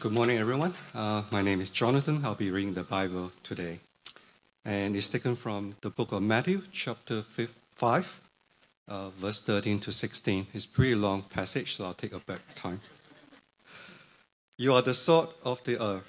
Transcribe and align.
Good 0.00 0.12
morning, 0.12 0.38
everyone. 0.38 0.72
Uh, 0.94 1.24
my 1.30 1.42
name 1.42 1.60
is 1.60 1.68
Jonathan. 1.68 2.24
I'll 2.24 2.34
be 2.34 2.50
reading 2.50 2.72
the 2.72 2.84
Bible 2.84 3.32
today. 3.42 3.80
And 4.64 4.96
it's 4.96 5.10
taken 5.10 5.36
from 5.36 5.76
the 5.82 5.90
book 5.90 6.12
of 6.12 6.22
Matthew, 6.22 6.62
chapter 6.72 7.22
5, 7.74 8.20
uh, 8.88 9.10
verse 9.10 9.42
13 9.42 9.78
to 9.80 9.92
16. 9.92 10.46
It's 10.54 10.64
a 10.64 10.68
pretty 10.68 10.94
long 10.94 11.20
passage, 11.20 11.76
so 11.76 11.84
I'll 11.84 11.92
take 11.92 12.14
a 12.14 12.16
of 12.16 12.54
time. 12.54 12.80
You 14.56 14.72
are 14.72 14.80
the 14.80 14.94
salt 14.94 15.36
of 15.44 15.62
the 15.64 15.78
earth, 15.78 16.08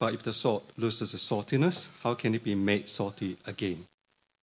but 0.00 0.14
if 0.14 0.22
the 0.22 0.32
salt 0.32 0.70
loses 0.78 1.12
its 1.12 1.30
saltiness, 1.30 1.90
how 2.02 2.14
can 2.14 2.34
it 2.34 2.42
be 2.42 2.54
made 2.54 2.88
salty 2.88 3.36
again? 3.46 3.84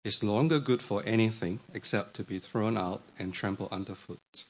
It's 0.05 0.23
no 0.23 0.35
longer 0.35 0.59
good 0.59 0.83
for 0.83 1.03
anything 1.07 1.61
except 1.73 2.17
to 2.17 2.23
be 2.23 2.39
thrown 2.39 2.77
out 2.77 3.01
and 3.19 3.33
trampled 3.33 3.73
underfoot. 3.73 4.45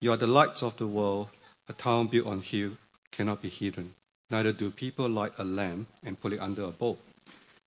You 0.00 0.12
are 0.12 0.16
the 0.16 0.28
lights 0.28 0.62
of 0.62 0.76
the 0.76 0.86
world. 0.86 1.30
A 1.68 1.72
town 1.72 2.06
built 2.06 2.28
on 2.28 2.42
hill 2.42 2.78
cannot 3.12 3.42
be 3.42 3.48
hidden. 3.48 3.94
Neither 4.30 4.52
do 4.52 4.70
people 4.70 5.08
light 5.08 5.32
a 5.38 5.44
lamp 5.44 5.88
and 6.04 6.20
put 6.20 6.32
it 6.32 6.40
under 6.40 6.64
a 6.64 6.70
bowl. 6.70 6.98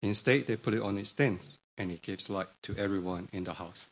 Instead, 0.01 0.47
they 0.47 0.55
put 0.55 0.73
it 0.73 0.81
on 0.81 0.97
its 0.97 1.09
stand, 1.09 1.57
and 1.77 1.91
it 1.91 2.01
gives 2.01 2.29
light 2.29 2.47
to 2.63 2.75
everyone 2.77 3.29
in 3.31 3.43
the 3.43 3.53
house. 3.53 3.89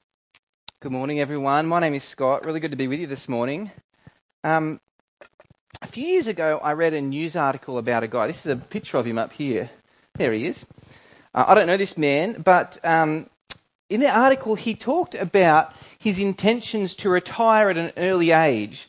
Good 0.79 0.91
morning, 0.91 1.19
everyone. 1.19 1.67
My 1.67 1.79
name 1.79 1.93
is 1.93 2.03
Scott. 2.03 2.45
Really 2.45 2.59
good 2.59 2.71
to 2.71 2.77
be 2.77 2.87
with 2.87 2.99
you 2.99 3.07
this 3.07 3.27
morning. 3.27 3.71
Um, 4.43 4.79
a 5.81 5.87
few 5.87 6.05
years 6.05 6.27
ago, 6.27 6.59
I 6.63 6.73
read 6.73 6.93
a 6.93 7.01
news 7.01 7.35
article 7.35 7.77
about 7.77 8.03
a 8.03 8.07
guy. 8.07 8.27
This 8.27 8.45
is 8.45 8.51
a 8.51 8.55
picture 8.55 8.97
of 8.97 9.05
him 9.05 9.17
up 9.17 9.33
here. 9.33 9.69
There 10.15 10.31
he 10.33 10.45
is. 10.45 10.65
Uh, 11.33 11.45
I 11.47 11.55
don't 11.55 11.67
know 11.67 11.77
this 11.77 11.97
man, 11.97 12.41
but 12.41 12.77
um, 12.83 13.29
in 13.89 13.99
the 13.99 14.09
article, 14.09 14.55
he 14.55 14.75
talked 14.75 15.15
about 15.15 15.73
his 15.97 16.19
intentions 16.19 16.95
to 16.95 17.09
retire 17.09 17.69
at 17.69 17.77
an 17.77 17.91
early 17.97 18.31
age. 18.31 18.87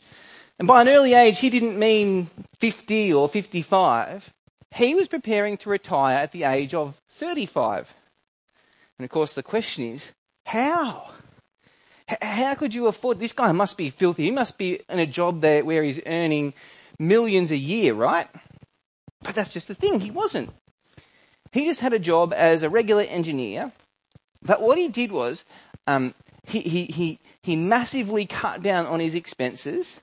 And 0.61 0.67
by 0.67 0.83
an 0.83 0.89
early 0.89 1.15
age, 1.15 1.39
he 1.39 1.49
didn't 1.49 1.79
mean 1.79 2.29
50 2.59 3.11
or 3.13 3.27
55. 3.27 4.31
He 4.75 4.93
was 4.93 5.07
preparing 5.07 5.57
to 5.57 5.71
retire 5.71 6.19
at 6.19 6.33
the 6.33 6.43
age 6.43 6.75
of 6.75 7.01
35. 7.09 7.95
And 8.99 9.03
of 9.03 9.09
course, 9.09 9.33
the 9.33 9.41
question 9.41 9.85
is 9.85 10.11
how? 10.45 11.09
How 12.21 12.53
could 12.53 12.75
you 12.75 12.85
afford? 12.85 13.19
This 13.19 13.33
guy 13.33 13.51
must 13.53 13.75
be 13.75 13.89
filthy. 13.89 14.25
He 14.25 14.29
must 14.29 14.59
be 14.59 14.79
in 14.87 14.99
a 14.99 15.07
job 15.07 15.41
there 15.41 15.65
where 15.65 15.81
he's 15.81 15.99
earning 16.05 16.53
millions 16.99 17.49
a 17.49 17.57
year, 17.57 17.95
right? 17.95 18.27
But 19.23 19.33
that's 19.33 19.51
just 19.51 19.67
the 19.67 19.73
thing. 19.73 19.99
He 19.99 20.11
wasn't. 20.11 20.51
He 21.53 21.65
just 21.65 21.79
had 21.79 21.93
a 21.93 21.97
job 21.97 22.35
as 22.35 22.61
a 22.61 22.69
regular 22.69 23.01
engineer. 23.01 23.71
But 24.43 24.61
what 24.61 24.77
he 24.77 24.89
did 24.89 25.11
was 25.11 25.43
um, 25.87 26.13
he, 26.45 26.59
he, 26.61 26.85
he, 26.85 27.19
he 27.41 27.55
massively 27.55 28.27
cut 28.27 28.61
down 28.61 28.85
on 28.85 28.99
his 28.99 29.15
expenses. 29.15 30.01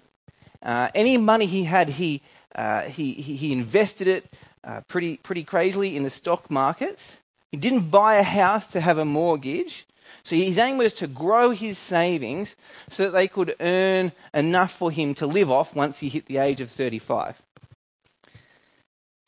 Uh, 0.62 0.88
any 0.94 1.16
money 1.16 1.46
he 1.46 1.64
had, 1.64 1.88
he, 1.88 2.22
uh, 2.54 2.82
he, 2.82 3.14
he, 3.14 3.52
invested 3.52 4.08
it 4.08 4.32
uh, 4.64 4.80
pretty, 4.88 5.16
pretty 5.18 5.44
crazily 5.44 5.96
in 5.96 6.02
the 6.02 6.10
stock 6.10 6.50
markets. 6.50 7.18
He 7.52 7.56
didn't 7.56 7.90
buy 7.90 8.16
a 8.16 8.22
house 8.22 8.66
to 8.68 8.80
have 8.80 8.98
a 8.98 9.04
mortgage. 9.04 9.86
So 10.22 10.36
his 10.36 10.58
aim 10.58 10.78
was 10.78 10.92
to 10.94 11.06
grow 11.06 11.50
his 11.50 11.78
savings 11.78 12.56
so 12.90 13.04
that 13.04 13.10
they 13.10 13.28
could 13.28 13.54
earn 13.60 14.12
enough 14.34 14.72
for 14.72 14.90
him 14.90 15.14
to 15.14 15.26
live 15.26 15.50
off 15.50 15.74
once 15.74 16.00
he 16.00 16.08
hit 16.08 16.26
the 16.26 16.38
age 16.38 16.60
of 16.60 16.70
35. 16.70 17.40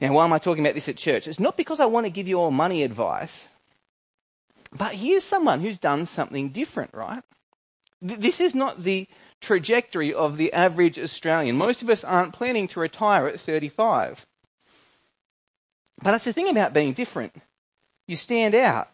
Now, 0.00 0.14
why 0.14 0.24
am 0.24 0.32
I 0.32 0.38
talking 0.38 0.64
about 0.64 0.74
this 0.74 0.88
at 0.88 0.96
church? 0.96 1.28
It's 1.28 1.40
not 1.40 1.56
because 1.56 1.78
I 1.78 1.86
want 1.86 2.06
to 2.06 2.10
give 2.10 2.26
you 2.26 2.40
all 2.40 2.50
money 2.50 2.82
advice, 2.82 3.50
but 4.72 4.94
here's 4.94 5.24
someone 5.24 5.60
who's 5.60 5.78
done 5.78 6.06
something 6.06 6.48
different, 6.50 6.94
right? 6.94 7.22
This 8.00 8.40
is 8.40 8.54
not 8.54 8.82
the 8.82 9.06
trajectory 9.40 10.12
of 10.12 10.36
the 10.36 10.52
average 10.52 10.98
Australian. 10.98 11.56
Most 11.56 11.82
of 11.82 11.90
us 11.90 12.04
aren't 12.04 12.32
planning 12.32 12.66
to 12.68 12.80
retire 12.80 13.26
at 13.26 13.40
35. 13.40 14.26
But 16.02 16.12
that's 16.12 16.24
the 16.24 16.32
thing 16.32 16.48
about 16.48 16.72
being 16.72 16.92
different. 16.92 17.34
You 18.06 18.16
stand 18.16 18.54
out. 18.54 18.88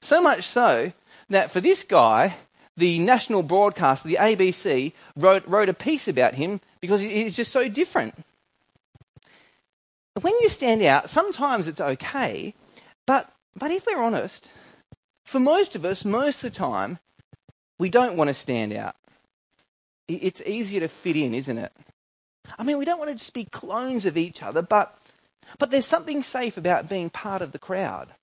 So 0.00 0.20
much 0.20 0.44
so 0.44 0.92
that 1.28 1.50
for 1.50 1.60
this 1.60 1.84
guy, 1.84 2.36
the 2.76 2.98
national 2.98 3.42
broadcaster, 3.42 4.08
the 4.08 4.18
ABC, 4.20 4.92
wrote, 5.16 5.46
wrote 5.46 5.68
a 5.68 5.74
piece 5.74 6.08
about 6.08 6.34
him 6.34 6.60
because 6.80 7.00
he's 7.00 7.36
just 7.36 7.52
so 7.52 7.68
different. 7.68 8.14
When 10.20 10.34
you 10.40 10.48
stand 10.48 10.82
out, 10.82 11.08
sometimes 11.08 11.68
it's 11.68 11.80
okay, 11.80 12.54
but, 13.06 13.32
but 13.56 13.70
if 13.70 13.86
we're 13.86 14.02
honest, 14.02 14.50
for 15.24 15.38
most 15.38 15.76
of 15.76 15.84
us, 15.84 16.04
most 16.04 16.42
of 16.42 16.52
the 16.52 16.58
time, 16.58 16.98
we 17.78 17.88
don't 17.88 18.16
want 18.16 18.28
to 18.28 18.34
stand 18.34 18.72
out. 18.72 18.96
It's 20.08 20.40
easier 20.46 20.80
to 20.80 20.88
fit 20.88 21.16
in, 21.16 21.34
isn't 21.34 21.58
it? 21.58 21.72
I 22.58 22.64
mean, 22.64 22.78
we 22.78 22.84
don't 22.86 22.98
want 22.98 23.10
to 23.10 23.14
just 23.14 23.34
be 23.34 23.44
clones 23.44 24.06
of 24.06 24.16
each 24.16 24.42
other, 24.42 24.62
but, 24.62 24.98
but 25.58 25.70
there's 25.70 25.86
something 25.86 26.22
safe 26.22 26.56
about 26.56 26.88
being 26.88 27.10
part 27.10 27.42
of 27.42 27.52
the 27.52 27.58
crowd. 27.58 28.14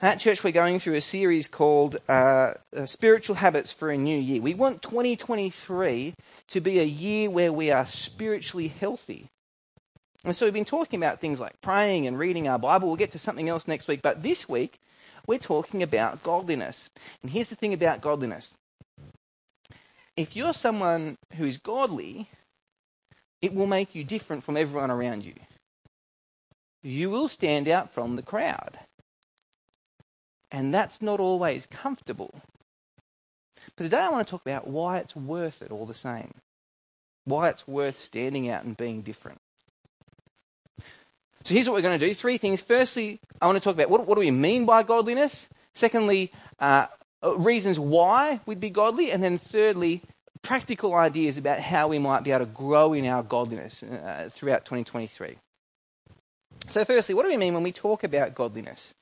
At 0.00 0.18
church, 0.18 0.42
we're 0.42 0.50
going 0.50 0.80
through 0.80 0.94
a 0.94 1.00
series 1.00 1.46
called 1.46 1.98
uh, 2.08 2.54
uh 2.76 2.86
Spiritual 2.86 3.36
Habits 3.36 3.70
for 3.70 3.90
a 3.90 3.96
New 3.96 4.18
Year. 4.18 4.40
We 4.40 4.54
want 4.54 4.82
2023 4.82 6.14
to 6.48 6.60
be 6.60 6.80
a 6.80 6.84
year 6.84 7.30
where 7.30 7.52
we 7.52 7.70
are 7.70 7.86
spiritually 7.86 8.66
healthy. 8.66 9.28
And 10.24 10.34
so 10.34 10.46
we've 10.46 10.52
been 10.52 10.64
talking 10.64 10.98
about 10.98 11.20
things 11.20 11.38
like 11.38 11.60
praying 11.60 12.08
and 12.08 12.18
reading 12.18 12.48
our 12.48 12.58
Bible. 12.58 12.88
We'll 12.88 12.96
get 12.96 13.12
to 13.12 13.18
something 13.18 13.48
else 13.48 13.68
next 13.68 13.86
week. 13.86 14.02
But 14.02 14.24
this 14.24 14.48
week, 14.48 14.80
we're 15.26 15.38
talking 15.38 15.84
about 15.84 16.24
godliness. 16.24 16.90
And 17.22 17.30
here's 17.30 17.48
the 17.48 17.54
thing 17.54 17.72
about 17.72 18.00
godliness 18.00 18.54
if 20.16 20.36
you're 20.36 20.54
someone 20.54 21.16
who 21.36 21.44
is 21.44 21.58
godly, 21.58 22.28
it 23.40 23.54
will 23.54 23.66
make 23.66 23.94
you 23.94 24.04
different 24.04 24.44
from 24.44 24.56
everyone 24.56 24.90
around 24.90 25.24
you. 25.24 25.34
You 26.82 27.10
will 27.10 27.28
stand 27.28 27.68
out 27.68 27.92
from 27.92 28.16
the 28.16 28.22
crowd. 28.22 28.78
And 30.50 30.74
that's 30.74 31.00
not 31.00 31.20
always 31.20 31.66
comfortable. 31.66 32.42
But 33.76 33.84
today 33.84 33.98
I 33.98 34.10
want 34.10 34.26
to 34.26 34.30
talk 34.30 34.42
about 34.42 34.66
why 34.66 34.98
it's 34.98 35.16
worth 35.16 35.62
it 35.62 35.70
all 35.70 35.86
the 35.86 35.94
same. 35.94 36.34
Why 37.24 37.48
it's 37.48 37.66
worth 37.66 37.98
standing 37.98 38.48
out 38.48 38.64
and 38.64 38.76
being 38.76 39.02
different. 39.02 39.40
So 41.44 41.54
here's 41.54 41.68
what 41.68 41.74
we're 41.74 41.82
going 41.82 41.98
to 41.98 42.06
do 42.06 42.14
three 42.14 42.38
things. 42.38 42.60
Firstly, 42.60 43.18
I 43.40 43.46
want 43.46 43.56
to 43.56 43.64
talk 43.64 43.74
about 43.74 43.90
what, 43.90 44.06
what 44.06 44.14
do 44.14 44.20
we 44.20 44.30
mean 44.30 44.66
by 44.66 44.82
godliness? 44.82 45.48
Secondly, 45.74 46.30
uh, 46.60 46.86
reasons 47.22 47.78
why 47.78 48.40
we'd 48.46 48.60
be 48.60 48.70
godly. 48.70 49.10
And 49.12 49.22
then 49.22 49.38
thirdly, 49.38 50.02
practical 50.42 50.94
ideas 50.94 51.36
about 51.36 51.60
how 51.60 51.88
we 51.88 51.98
might 51.98 52.24
be 52.24 52.32
able 52.32 52.46
to 52.46 52.52
grow 52.52 52.92
in 52.92 53.06
our 53.06 53.22
godliness 53.22 53.82
uh, 53.82 54.28
throughout 54.32 54.64
2023. 54.64 55.36
So, 56.68 56.84
firstly, 56.84 57.14
what 57.14 57.22
do 57.22 57.28
we 57.28 57.36
mean 57.36 57.54
when 57.54 57.62
we 57.62 57.72
talk 57.72 58.04
about 58.04 58.34
godliness? 58.34 58.94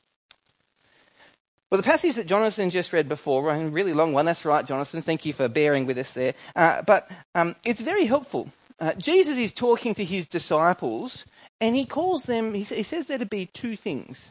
Well, 1.71 1.81
the 1.81 1.87
passage 1.87 2.17
that 2.17 2.27
Jonathan 2.27 2.71
just 2.71 2.93
read 2.93 3.09
before, 3.09 3.49
a 3.49 3.69
really 3.69 3.95
long 3.95 4.13
one, 4.13 4.27
that's 4.27 4.45
right, 4.45 4.67
Jonathan, 4.67 5.03
thank 5.03 5.25
you 5.25 5.33
for 5.33 5.49
bearing 5.49 5.87
with 5.87 5.99
us 5.99 6.13
there. 6.13 6.35
Uh, 6.57 6.83
but 6.83 7.09
um, 7.35 7.55
it's 7.65 7.81
very 7.81 8.07
helpful. 8.07 8.51
Uh, 8.81 8.95
Jesus 8.95 9.39
is 9.39 9.53
talking 9.53 9.95
to 9.95 10.05
his 10.05 10.27
disciples, 10.27 11.25
and 11.61 11.77
he 11.77 11.87
calls 11.87 12.25
them, 12.25 12.55
he, 12.55 12.63
he 12.63 12.83
says 12.83 13.07
there 13.07 13.19
to 13.19 13.27
be 13.27 13.47
two 13.47 13.77
things. 13.77 14.31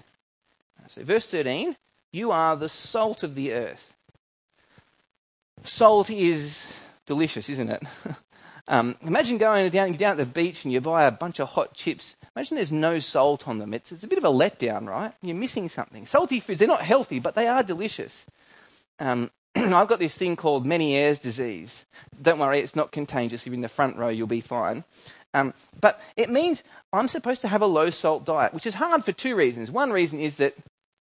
So, 0.87 1.03
verse 1.03 1.27
13, 1.27 1.77
you 2.11 2.31
are 2.31 2.55
the 2.55 2.69
salt 2.69 3.23
of 3.23 3.35
the 3.35 3.53
earth. 3.53 3.93
Salt 5.63 6.09
is 6.09 6.65
delicious, 7.05 7.49
isn't 7.49 7.69
it? 7.69 7.83
um, 8.67 8.95
imagine 9.01 9.37
going 9.37 9.69
down, 9.69 9.93
down 9.93 10.11
at 10.11 10.17
the 10.17 10.25
beach 10.25 10.63
and 10.63 10.73
you 10.73 10.81
buy 10.81 11.03
a 11.03 11.11
bunch 11.11 11.39
of 11.39 11.49
hot 11.49 11.73
chips 11.73 12.15
Imagine 12.39 12.55
there's 12.55 12.71
no 12.71 12.99
salt 12.99 13.49
on 13.49 13.57
them. 13.57 13.73
It's, 13.73 13.91
it's 13.91 14.05
a 14.05 14.07
bit 14.07 14.17
of 14.17 14.23
a 14.23 14.29
letdown, 14.29 14.87
right? 14.87 15.11
You're 15.21 15.35
missing 15.35 15.67
something. 15.67 16.05
Salty 16.05 16.39
foods, 16.39 16.59
they're 16.59 16.69
not 16.69 16.81
healthy, 16.81 17.19
but 17.19 17.35
they 17.35 17.47
are 17.47 17.63
delicious. 17.63 18.25
Um, 18.97 19.29
I've 19.55 19.89
got 19.89 19.99
this 19.99 20.17
thing 20.17 20.37
called 20.37 20.65
Meniere's 20.65 21.19
disease. 21.19 21.85
Don't 22.21 22.39
worry, 22.39 22.59
it's 22.59 22.77
not 22.77 22.93
contagious. 22.93 23.41
If 23.41 23.47
you're 23.47 23.55
in 23.55 23.61
the 23.61 23.67
front 23.67 23.97
row, 23.97 24.07
you'll 24.07 24.27
be 24.27 24.39
fine. 24.39 24.85
Um, 25.33 25.53
but 25.81 25.99
it 26.15 26.29
means 26.29 26.63
I'm 26.93 27.09
supposed 27.09 27.41
to 27.41 27.49
have 27.49 27.61
a 27.61 27.67
low 27.67 27.89
salt 27.89 28.25
diet, 28.25 28.53
which 28.53 28.65
is 28.65 28.75
hard 28.75 29.03
for 29.03 29.11
two 29.11 29.35
reasons. 29.35 29.69
One 29.69 29.91
reason 29.91 30.19
is 30.21 30.37
that 30.37 30.55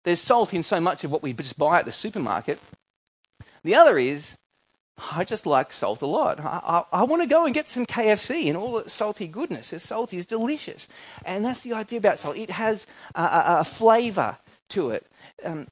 there's 0.04 0.20
salt 0.20 0.54
in 0.54 0.62
so 0.62 0.80
much 0.80 1.04
of 1.04 1.10
what 1.10 1.22
we 1.22 1.32
just 1.32 1.58
buy 1.58 1.78
at 1.78 1.84
the 1.84 1.92
supermarket. 1.92 2.58
The 3.64 3.74
other 3.74 3.98
is 3.98 4.36
I 5.12 5.24
just 5.24 5.46
like 5.46 5.72
salt 5.72 6.02
a 6.02 6.06
lot. 6.06 6.40
I, 6.40 6.84
I, 6.92 7.00
I 7.00 7.04
want 7.04 7.22
to 7.22 7.28
go 7.28 7.44
and 7.44 7.54
get 7.54 7.68
some 7.68 7.86
KFC 7.86 8.48
and 8.48 8.56
all 8.56 8.82
the 8.82 8.90
salty 8.90 9.28
goodness. 9.28 9.72
It's 9.72 9.84
salty, 9.84 10.18
it's 10.18 10.26
delicious. 10.26 10.88
And 11.24 11.44
that's 11.44 11.62
the 11.62 11.74
idea 11.74 11.98
about 11.98 12.18
salt. 12.18 12.36
It 12.36 12.50
has 12.50 12.86
a, 13.14 13.22
a, 13.22 13.56
a 13.60 13.64
flavour 13.64 14.38
to 14.70 14.90
it. 14.90 15.06
Um, 15.44 15.68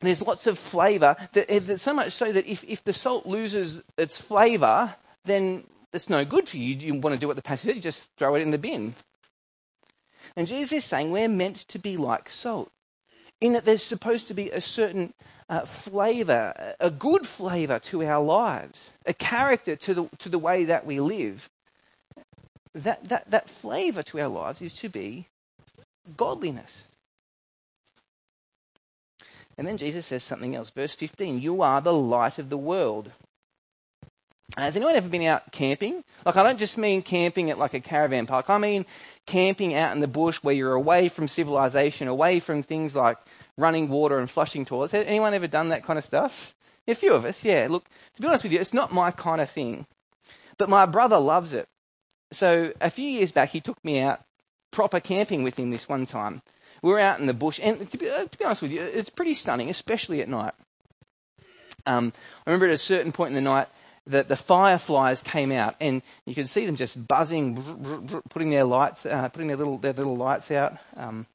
there's 0.00 0.22
lots 0.22 0.46
of 0.46 0.58
flavour, 0.58 1.14
that, 1.34 1.80
so 1.80 1.92
much 1.92 2.12
so 2.12 2.32
that 2.32 2.46
if, 2.46 2.64
if 2.64 2.82
the 2.84 2.92
salt 2.94 3.26
loses 3.26 3.82
its 3.98 4.18
flavour, 4.18 4.94
then 5.26 5.64
it's 5.92 6.08
no 6.08 6.24
good 6.24 6.48
for 6.48 6.56
you. 6.56 6.74
You 6.74 6.94
want 6.94 7.14
to 7.14 7.20
do 7.20 7.26
what 7.26 7.36
the 7.36 7.42
passage 7.42 7.66
said, 7.66 7.76
you 7.76 7.82
just 7.82 8.10
throw 8.16 8.34
it 8.34 8.40
in 8.40 8.50
the 8.50 8.58
bin. 8.58 8.94
And 10.36 10.46
Jesus 10.46 10.72
is 10.72 10.84
saying 10.84 11.10
we're 11.10 11.28
meant 11.28 11.68
to 11.68 11.78
be 11.78 11.98
like 11.98 12.30
salt, 12.30 12.70
in 13.40 13.54
that 13.54 13.64
there's 13.64 13.82
supposed 13.82 14.28
to 14.28 14.34
be 14.34 14.50
a 14.50 14.60
certain 14.60 15.14
uh, 15.48 15.64
flavour, 15.64 16.74
a 16.78 16.90
good 16.90 17.26
flavour 17.26 17.78
to 17.78 18.04
our 18.04 18.22
lives, 18.22 18.92
a 19.06 19.14
character 19.14 19.76
to 19.76 19.94
the, 19.94 20.08
to 20.18 20.28
the 20.28 20.38
way 20.38 20.64
that 20.64 20.86
we 20.86 21.00
live. 21.00 21.50
that, 22.74 23.04
that, 23.04 23.30
that 23.30 23.48
flavour 23.48 24.02
to 24.02 24.20
our 24.20 24.28
lives 24.28 24.62
is 24.62 24.74
to 24.74 24.88
be 24.88 25.26
godliness. 26.16 26.84
And 29.58 29.66
then 29.66 29.76
Jesus 29.76 30.06
says 30.06 30.22
something 30.22 30.54
else. 30.54 30.70
Verse 30.70 30.94
15 30.94 31.40
You 31.40 31.62
are 31.62 31.80
the 31.80 31.92
light 31.92 32.38
of 32.38 32.48
the 32.48 32.58
world. 32.58 33.12
Has 34.56 34.76
anyone 34.76 34.96
ever 34.96 35.08
been 35.08 35.22
out 35.22 35.52
camping? 35.52 36.02
Like, 36.24 36.36
I 36.36 36.42
don't 36.42 36.58
just 36.58 36.76
mean 36.76 37.02
camping 37.02 37.50
at 37.50 37.58
like 37.58 37.74
a 37.74 37.80
caravan 37.80 38.26
park. 38.26 38.50
I 38.50 38.58
mean 38.58 38.84
camping 39.26 39.74
out 39.74 39.92
in 39.92 40.00
the 40.00 40.08
bush 40.08 40.38
where 40.38 40.54
you're 40.54 40.74
away 40.74 41.08
from 41.08 41.28
civilization, 41.28 42.08
away 42.08 42.40
from 42.40 42.62
things 42.62 42.96
like 42.96 43.18
running 43.56 43.88
water 43.88 44.18
and 44.18 44.28
flushing 44.28 44.64
toilets. 44.64 44.92
Has 44.92 45.06
anyone 45.06 45.34
ever 45.34 45.46
done 45.46 45.68
that 45.68 45.84
kind 45.84 45.98
of 45.98 46.04
stuff? 46.04 46.54
A 46.88 46.94
few 46.94 47.14
of 47.14 47.24
us, 47.24 47.44
yeah. 47.44 47.68
Look, 47.70 47.84
to 48.14 48.22
be 48.22 48.26
honest 48.26 48.42
with 48.42 48.52
you, 48.52 48.60
it's 48.60 48.74
not 48.74 48.92
my 48.92 49.10
kind 49.12 49.40
of 49.40 49.48
thing. 49.48 49.86
But 50.58 50.68
my 50.68 50.86
brother 50.86 51.18
loves 51.18 51.54
it. 51.54 51.68
So 52.32 52.72
a 52.80 52.90
few 52.90 53.08
years 53.08 53.32
back, 53.32 53.50
he 53.50 53.60
took 53.60 53.82
me 53.84 54.00
out 54.00 54.24
proper 54.70 55.00
camping 55.00 55.42
with 55.42 55.58
him 55.58 55.70
this 55.70 55.88
one 55.88 56.06
time. 56.06 56.42
We 56.82 56.90
were 56.90 57.00
out 57.00 57.20
in 57.20 57.26
the 57.26 57.34
bush, 57.34 57.60
and 57.62 57.88
to 57.90 57.98
be, 57.98 58.08
uh, 58.08 58.24
to 58.24 58.38
be 58.38 58.44
honest 58.44 58.62
with 58.62 58.70
you, 58.70 58.80
it's 58.80 59.10
pretty 59.10 59.34
stunning, 59.34 59.68
especially 59.68 60.22
at 60.22 60.28
night. 60.28 60.54
Um, 61.86 62.12
I 62.46 62.50
remember 62.50 62.66
at 62.66 62.72
a 62.72 62.78
certain 62.78 63.12
point 63.12 63.30
in 63.30 63.34
the 63.34 63.40
night, 63.40 63.68
that 64.10 64.28
the 64.28 64.36
fireflies 64.36 65.22
came 65.22 65.52
out, 65.52 65.76
and 65.80 66.02
you 66.26 66.34
could 66.34 66.48
see 66.48 66.66
them 66.66 66.76
just 66.76 67.06
buzzing, 67.06 68.22
putting 68.28 68.50
their 68.50 68.64
lights, 68.64 69.06
uh, 69.06 69.28
putting 69.28 69.48
their 69.48 69.56
little 69.56 69.78
their 69.78 69.92
little 69.92 70.16
lights 70.16 70.50
out, 70.50 70.76
um, 70.96 71.26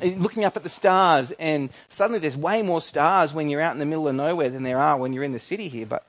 looking 0.00 0.44
up 0.44 0.56
at 0.56 0.62
the 0.62 0.68
stars. 0.68 1.32
And 1.38 1.70
suddenly, 1.88 2.18
there's 2.18 2.36
way 2.36 2.62
more 2.62 2.80
stars 2.80 3.32
when 3.32 3.48
you're 3.48 3.60
out 3.60 3.72
in 3.72 3.78
the 3.78 3.86
middle 3.86 4.08
of 4.08 4.14
nowhere 4.14 4.50
than 4.50 4.62
there 4.62 4.78
are 4.78 4.96
when 4.96 5.12
you're 5.12 5.24
in 5.24 5.32
the 5.32 5.40
city 5.40 5.68
here. 5.68 5.86
But 5.86 6.06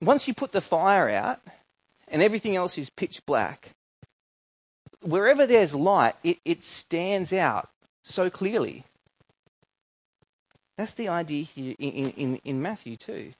once 0.00 0.26
you 0.28 0.34
put 0.34 0.52
the 0.52 0.60
fire 0.60 1.08
out, 1.08 1.40
and 2.08 2.22
everything 2.22 2.56
else 2.56 2.76
is 2.76 2.90
pitch 2.90 3.24
black, 3.26 3.70
wherever 5.02 5.46
there's 5.46 5.74
light, 5.74 6.14
it, 6.24 6.38
it 6.44 6.64
stands 6.64 7.32
out 7.32 7.70
so 8.02 8.28
clearly. 8.28 8.84
That's 10.76 10.94
the 10.94 11.08
idea 11.08 11.44
here 11.44 11.74
in, 11.78 12.10
in, 12.12 12.36
in 12.36 12.62
Matthew 12.62 12.96
too 12.96 13.34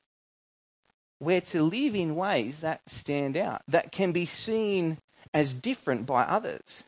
we're 1.20 1.40
to 1.42 1.62
live 1.62 1.94
in 1.94 2.16
ways 2.16 2.60
that 2.60 2.80
stand 2.86 3.36
out, 3.36 3.62
that 3.68 3.92
can 3.92 4.12
be 4.12 4.26
seen 4.26 4.98
as 5.32 5.52
different 5.52 6.06
by 6.06 6.22
others. 6.22 6.84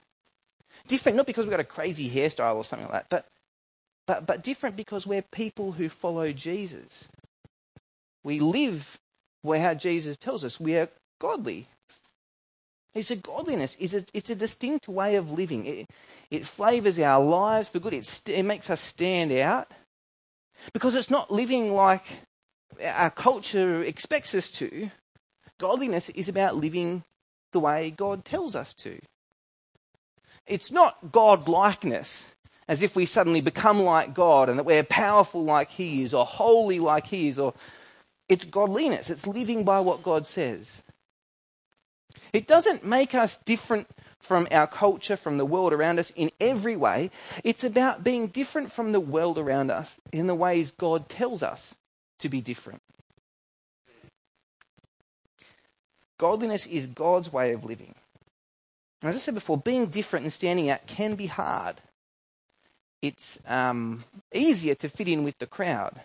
Different 0.88 1.17
not 1.17 1.26
because 1.26 1.44
we've 1.44 1.50
got 1.50 1.61
a 1.61 1.64
crazy 1.64 2.11
hairstyle 2.11 2.56
or 2.56 2.64
something 2.64 2.88
like 2.88 3.08
that, 3.08 3.11
but, 3.11 3.26
but, 4.06 4.26
but 4.26 4.43
different 4.43 4.75
because 4.75 5.06
we're 5.06 5.23
people 5.23 5.73
who 5.73 5.88
follow 5.88 6.32
Jesus. 6.32 7.08
We 8.25 8.40
live 8.40 8.99
where 9.43 9.61
how 9.61 9.75
Jesus 9.75 10.17
tells 10.17 10.44
us 10.44 10.58
we 10.58 10.76
are 10.76 10.88
godly. 11.20 11.69
It's 12.94 13.11
a 13.11 13.17
godliness. 13.17 13.76
It's 13.79 13.94
a, 13.94 14.05
it's 14.12 14.31
a 14.31 14.34
distinct 14.34 14.88
way 14.88 15.17
of 15.17 15.31
living. 15.31 15.67
It, 15.67 15.87
it 16.31 16.46
flavors 16.46 16.99
our 16.99 17.25
lives 17.25 17.69
for 17.69 17.79
good. 17.79 17.94
It, 17.94 18.29
it 18.29 18.43
makes 18.43 18.70
us 18.70 18.81
stand 18.81 19.32
out 19.32 19.70
because 20.73 20.94
it's 20.94 21.11
not 21.11 21.31
living 21.31 21.75
like 21.75 22.05
our 22.83 23.11
culture 23.11 23.83
expects 23.83 24.35
us 24.35 24.51
to, 24.51 24.91
godliness 25.59 26.09
is 26.11 26.29
about 26.29 26.57
living 26.57 27.05
the 27.53 27.61
way 27.61 27.91
God 27.91 28.25
tells 28.25 28.57
us 28.57 28.75
to. 28.75 28.99
It's 30.47 30.73
not 30.73 31.13
God 31.13 31.49
likeness, 31.49 32.25
as 32.67 32.83
if 32.83 32.97
we 32.97 33.07
suddenly 33.07 33.41
become 33.41 33.83
like 33.83 34.15
God 34.15 34.49
and 34.49 34.59
that 34.59 34.65
we're 34.65 34.83
powerful 34.83 35.45
like 35.45 35.71
He 35.71 36.03
is, 36.03 36.15
or 36.15 36.25
holy 36.25 36.81
like 36.81 37.07
He 37.07 37.29
is, 37.29 37.39
or 37.39 37.55
it's 38.29 38.45
godliness. 38.45 39.11
It's 39.11 39.27
living 39.27 39.65
by 39.65 39.81
what 39.81 40.03
God 40.03 40.27
says. 40.27 40.83
It 42.33 42.47
doesn't 42.47 42.85
make 42.85 43.15
us 43.15 43.39
different 43.45 43.89
from 44.19 44.47
our 44.51 44.67
culture, 44.67 45.17
from 45.17 45.37
the 45.37 45.45
world 45.45 45.73
around 45.73 45.99
us 45.99 46.13
in 46.17 46.31
every 46.41 46.77
way. 46.77 47.11
It's 47.45 47.65
about 47.65 48.05
being 48.05 48.29
different 48.29 48.73
from 48.73 48.93
the 48.93 49.01
world 49.01 49.39
around 49.39 49.71
us 49.71 49.97
in 50.13 50.29
the 50.29 50.35
ways 50.35 50.71
God 50.71 51.09
tells 51.09 51.43
us 51.43 51.75
to 52.23 52.29
be 52.29 52.41
different. 52.41 52.81
Godliness 56.19 56.67
is 56.67 56.87
God's 56.87 57.33
way 57.33 57.53
of 57.53 57.65
living. 57.65 57.95
As 59.03 59.17
I 59.17 59.19
said 59.19 59.35
before, 59.35 59.59
being 59.59 59.87
different 59.87 60.25
and 60.25 60.33
standing 60.33 60.71
out 60.71 60.87
can 60.87 61.17
be 61.17 61.27
hard. 61.27 61.81
It's 63.03 63.41
um, 63.49 64.05
easier 64.33 64.77
to 64.77 64.89
fit 64.89 65.09
in 65.09 65.25
with 65.25 65.39
the 65.39 65.47
crowd. 65.47 66.01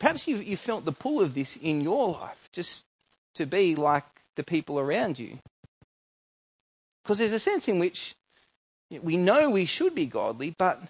Perhaps 0.00 0.26
you've, 0.26 0.42
you 0.42 0.56
felt 0.56 0.84
the 0.84 0.90
pull 0.90 1.20
of 1.20 1.34
this 1.34 1.56
in 1.56 1.80
your 1.80 2.10
life, 2.10 2.48
just 2.52 2.84
to 3.36 3.46
be 3.46 3.76
like 3.76 4.04
the 4.34 4.42
people 4.42 4.80
around 4.80 5.20
you. 5.20 5.38
Because 7.04 7.18
there's 7.18 7.32
a 7.32 7.38
sense 7.38 7.68
in 7.68 7.78
which 7.78 8.16
we 8.90 9.16
know 9.16 9.48
we 9.50 9.64
should 9.64 9.94
be 9.94 10.06
godly, 10.06 10.50
but 10.58 10.82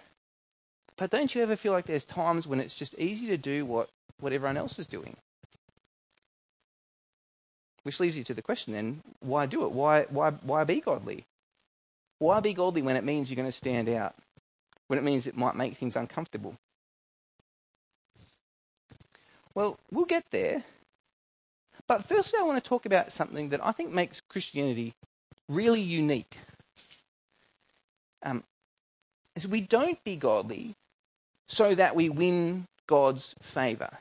but 1.03 1.11
don't 1.11 1.35
you 1.35 1.41
ever 1.41 1.57
feel 1.57 1.73
like 1.73 1.85
there's 1.85 2.05
times 2.05 2.47
when 2.47 2.61
it's 2.61 2.73
just 2.73 2.97
easy 2.97 3.27
to 3.27 3.35
do 3.35 3.65
what, 3.65 3.89
what 4.21 4.31
everyone 4.31 4.55
else 4.55 4.79
is 4.79 4.87
doing? 4.87 5.17
Which 7.83 7.99
leads 7.99 8.15
you 8.15 8.23
to 8.23 8.33
the 8.33 8.41
question 8.41 8.71
then 8.71 9.01
why 9.19 9.45
do 9.45 9.65
it? 9.65 9.73
Why, 9.73 10.03
why, 10.03 10.31
why 10.31 10.63
be 10.63 10.79
godly? 10.79 11.25
Why 12.19 12.39
be 12.39 12.53
godly 12.53 12.81
when 12.83 12.95
it 12.95 13.03
means 13.03 13.29
you're 13.29 13.35
going 13.35 13.49
to 13.49 13.51
stand 13.51 13.89
out? 13.89 14.15
When 14.87 14.97
it 14.97 15.01
means 15.01 15.27
it 15.27 15.35
might 15.35 15.57
make 15.57 15.75
things 15.75 15.97
uncomfortable? 15.97 16.55
Well, 19.53 19.77
we'll 19.91 20.05
get 20.05 20.23
there. 20.31 20.63
But 21.85 22.05
firstly, 22.05 22.39
I 22.39 22.43
want 22.43 22.63
to 22.63 22.69
talk 22.69 22.85
about 22.85 23.11
something 23.11 23.49
that 23.49 23.59
I 23.61 23.73
think 23.73 23.91
makes 23.91 24.21
Christianity 24.21 24.93
really 25.49 25.81
unique. 25.81 26.37
Um, 28.21 28.45
is 29.35 29.45
we 29.45 29.59
don't 29.59 30.01
be 30.05 30.15
godly 30.15 30.77
so 31.47 31.75
that 31.75 31.95
we 31.95 32.09
win 32.09 32.65
God's 32.87 33.35
favor. 33.41 33.97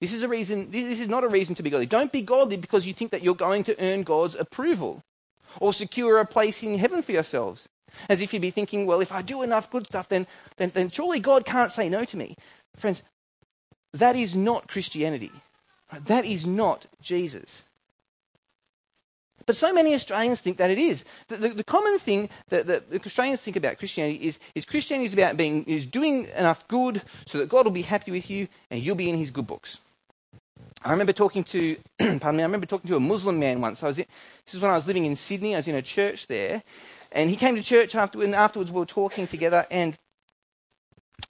This 0.00 0.12
is 0.12 0.22
a 0.22 0.28
reason, 0.28 0.70
this 0.70 0.98
is 0.98 1.08
not 1.08 1.24
a 1.24 1.28
reason 1.28 1.54
to 1.56 1.62
be 1.62 1.70
godly. 1.70 1.86
Don't 1.86 2.12
be 2.12 2.22
godly 2.22 2.56
because 2.56 2.86
you 2.86 2.94
think 2.94 3.10
that 3.10 3.22
you're 3.22 3.34
going 3.34 3.64
to 3.64 3.76
earn 3.82 4.02
God's 4.02 4.34
approval 4.34 5.02
or 5.60 5.72
secure 5.72 6.18
a 6.18 6.26
place 6.26 6.62
in 6.62 6.78
heaven 6.78 7.02
for 7.02 7.12
yourselves. 7.12 7.68
As 8.08 8.22
if 8.22 8.32
you'd 8.32 8.40
be 8.40 8.50
thinking, 8.50 8.86
well, 8.86 9.00
if 9.00 9.12
I 9.12 9.20
do 9.20 9.42
enough 9.42 9.70
good 9.70 9.86
stuff, 9.86 10.08
then, 10.08 10.26
then, 10.56 10.70
then 10.74 10.90
surely 10.90 11.20
God 11.20 11.44
can't 11.44 11.72
say 11.72 11.88
no 11.88 12.04
to 12.04 12.16
me. 12.16 12.36
Friends, 12.76 13.02
that 13.92 14.16
is 14.16 14.36
not 14.36 14.68
Christianity. 14.68 15.32
That 16.06 16.24
is 16.24 16.46
not 16.46 16.86
Jesus. 17.02 17.64
But 19.50 19.56
so 19.56 19.72
many 19.72 19.94
Australians 19.94 20.40
think 20.40 20.58
that 20.58 20.70
it 20.70 20.78
is. 20.78 21.04
The, 21.26 21.36
the, 21.36 21.48
the 21.48 21.64
common 21.64 21.98
thing 21.98 22.30
that, 22.50 22.68
that, 22.68 22.84
Australians 23.04 23.40
think 23.40 23.56
about 23.56 23.78
Christianity 23.78 24.24
is, 24.24 24.38
is 24.54 24.64
Christianity 24.64 25.06
is 25.06 25.12
about 25.12 25.36
being 25.36 25.64
is 25.64 25.88
doing 25.88 26.28
enough 26.36 26.68
good 26.68 27.02
so 27.26 27.38
that 27.38 27.48
God 27.48 27.64
will 27.64 27.72
be 27.72 27.82
happy 27.82 28.12
with 28.12 28.30
you 28.30 28.46
and 28.70 28.80
you'll 28.80 28.94
be 28.94 29.10
in 29.10 29.18
His 29.18 29.32
good 29.32 29.48
books. 29.48 29.80
I 30.84 30.92
remember 30.92 31.12
talking 31.12 31.42
to, 31.42 31.76
pardon 31.98 32.36
me, 32.36 32.44
I 32.44 32.46
remember 32.46 32.64
talking 32.64 32.86
to 32.90 32.94
a 32.94 33.00
Muslim 33.00 33.40
man 33.40 33.60
once. 33.60 33.82
I 33.82 33.88
was 33.88 33.98
in, 33.98 34.06
this 34.44 34.54
is 34.54 34.60
when 34.60 34.70
I 34.70 34.74
was 34.74 34.86
living 34.86 35.04
in 35.04 35.16
Sydney. 35.16 35.56
I 35.56 35.58
was 35.58 35.66
in 35.66 35.74
a 35.74 35.82
church 35.82 36.28
there, 36.28 36.62
and 37.10 37.28
he 37.28 37.34
came 37.34 37.56
to 37.56 37.62
church 37.64 37.96
after, 37.96 38.22
and 38.22 38.36
afterwards 38.36 38.70
we 38.70 38.78
were 38.78 38.86
talking 38.86 39.26
together, 39.26 39.66
and 39.68 39.98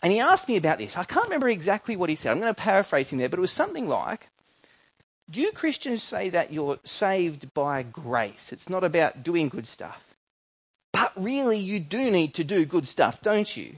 and 0.03 0.13
he 0.13 0.21
asked 0.21 0.47
me 0.47 0.59
about 0.59 0.77
this. 0.77 0.95
I 0.95 1.05
can't 1.05 1.25
remember 1.25 1.49
exactly 1.49 1.97
what 1.97 2.11
he 2.11 2.17
said. 2.17 2.33
I'm 2.33 2.41
going 2.41 2.55
to 2.55 2.61
paraphrase 2.61 3.09
him 3.09 3.19
there, 3.19 3.31
but 3.31 3.39
it 3.39 3.41
was 3.41 3.51
something 3.51 3.89
like, 3.89 4.29
do 5.31 5.51
Christians 5.53 6.03
say 6.03 6.31
that 6.31 6.53
you're 6.53 6.79
saved 6.85 7.55
by 7.55 7.83
grace? 7.83 8.51
It's 8.53 8.69
not 8.69 8.85
about 8.85 9.23
doing 9.23 9.49
good 9.49 9.67
stuff. 9.67 10.03
But 10.93 11.13
really, 11.17 11.59
you 11.59 11.79
do 11.79 12.11
need 12.11 12.35
to 12.35 12.45
do 12.45 12.65
good 12.65 12.89
stuff, 12.89 13.23
don't 13.23 13.57
you? 13.57 13.77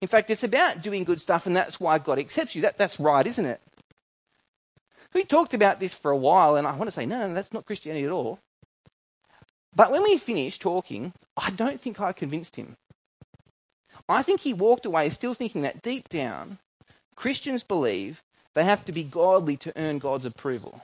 In 0.00 0.08
fact, 0.08 0.30
it's 0.30 0.44
about 0.44 0.82
doing 0.82 1.04
good 1.04 1.20
stuff, 1.20 1.46
and 1.46 1.56
that's 1.56 1.80
why 1.80 1.98
God 1.98 2.18
accepts 2.18 2.54
you. 2.54 2.62
That, 2.62 2.78
that's 2.78 3.00
right, 3.00 3.26
isn't 3.26 3.44
it? 3.44 3.60
We 5.14 5.24
talked 5.24 5.54
about 5.54 5.80
this 5.80 5.94
for 5.94 6.10
a 6.10 6.16
while, 6.16 6.56
and 6.56 6.66
I 6.66 6.76
want 6.76 6.88
to 6.88 6.94
say, 6.94 7.06
no, 7.06 7.26
no, 7.26 7.34
that's 7.34 7.52
not 7.52 7.66
Christianity 7.66 8.04
at 8.04 8.12
all. 8.12 8.38
But 9.74 9.90
when 9.90 10.02
we 10.02 10.18
finished 10.18 10.60
talking, 10.60 11.12
I 11.36 11.50
don't 11.50 11.80
think 11.80 12.00
I 12.00 12.12
convinced 12.12 12.56
him. 12.56 12.76
I 14.08 14.22
think 14.22 14.40
he 14.40 14.52
walked 14.54 14.86
away 14.86 15.10
still 15.10 15.34
thinking 15.34 15.62
that 15.62 15.82
deep 15.82 16.08
down, 16.08 16.58
Christians 17.14 17.62
believe 17.62 18.22
they 18.58 18.64
have 18.64 18.84
to 18.86 18.92
be 18.92 19.04
godly 19.04 19.56
to 19.58 19.72
earn 19.76 20.00
God's 20.00 20.26
approval. 20.26 20.82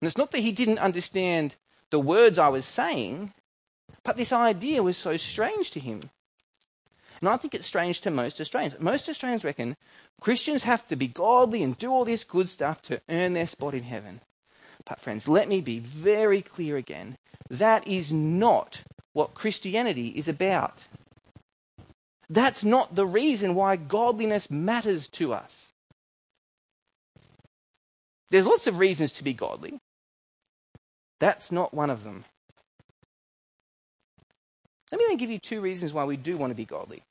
And 0.00 0.06
it's 0.06 0.16
not 0.16 0.30
that 0.30 0.38
he 0.38 0.52
didn't 0.52 0.78
understand 0.78 1.56
the 1.90 1.98
words 1.98 2.38
I 2.38 2.46
was 2.46 2.64
saying, 2.64 3.32
but 4.04 4.16
this 4.16 4.32
idea 4.32 4.80
was 4.80 4.96
so 4.96 5.16
strange 5.16 5.72
to 5.72 5.80
him. 5.80 6.10
And 7.18 7.28
I 7.28 7.36
think 7.36 7.52
it's 7.52 7.66
strange 7.66 8.00
to 8.02 8.12
most 8.12 8.40
Australians. 8.40 8.78
Most 8.78 9.08
Australians 9.08 9.42
reckon 9.42 9.76
Christians 10.20 10.62
have 10.62 10.86
to 10.86 10.94
be 10.94 11.08
godly 11.08 11.64
and 11.64 11.76
do 11.76 11.90
all 11.90 12.04
this 12.04 12.22
good 12.22 12.48
stuff 12.48 12.80
to 12.82 13.00
earn 13.08 13.32
their 13.32 13.48
spot 13.48 13.74
in 13.74 13.82
heaven. 13.82 14.20
But, 14.84 15.00
friends, 15.00 15.26
let 15.26 15.48
me 15.48 15.60
be 15.60 15.80
very 15.80 16.42
clear 16.42 16.76
again. 16.76 17.18
That 17.50 17.84
is 17.88 18.12
not 18.12 18.82
what 19.14 19.34
Christianity 19.34 20.10
is 20.10 20.28
about. 20.28 20.84
That's 22.28 22.62
not 22.62 22.94
the 22.94 23.04
reason 23.04 23.56
why 23.56 23.74
godliness 23.74 24.48
matters 24.48 25.08
to 25.08 25.34
us. 25.34 25.69
There's 28.30 28.46
lots 28.46 28.66
of 28.66 28.78
reasons 28.78 29.12
to 29.12 29.24
be 29.24 29.32
godly. 29.32 29.80
That's 31.18 31.52
not 31.52 31.74
one 31.74 31.90
of 31.90 32.04
them. 32.04 32.24
Let 34.90 34.98
me 34.98 35.04
then 35.08 35.16
give 35.16 35.30
you 35.30 35.38
two 35.38 35.60
reasons 35.60 35.92
why 35.92 36.04
we 36.04 36.16
do 36.16 36.36
want 36.36 36.50
to 36.50 36.56
be 36.56 36.64
godly. 36.64 37.02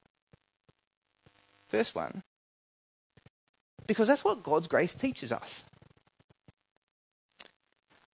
First 1.69 1.93
one, 1.95 2.23
because 3.85 4.07
that's 4.07 4.23
what 4.23 4.43
God's 4.43 4.67
grace 4.67 4.93
teaches 4.93 5.31
us. 5.31 5.63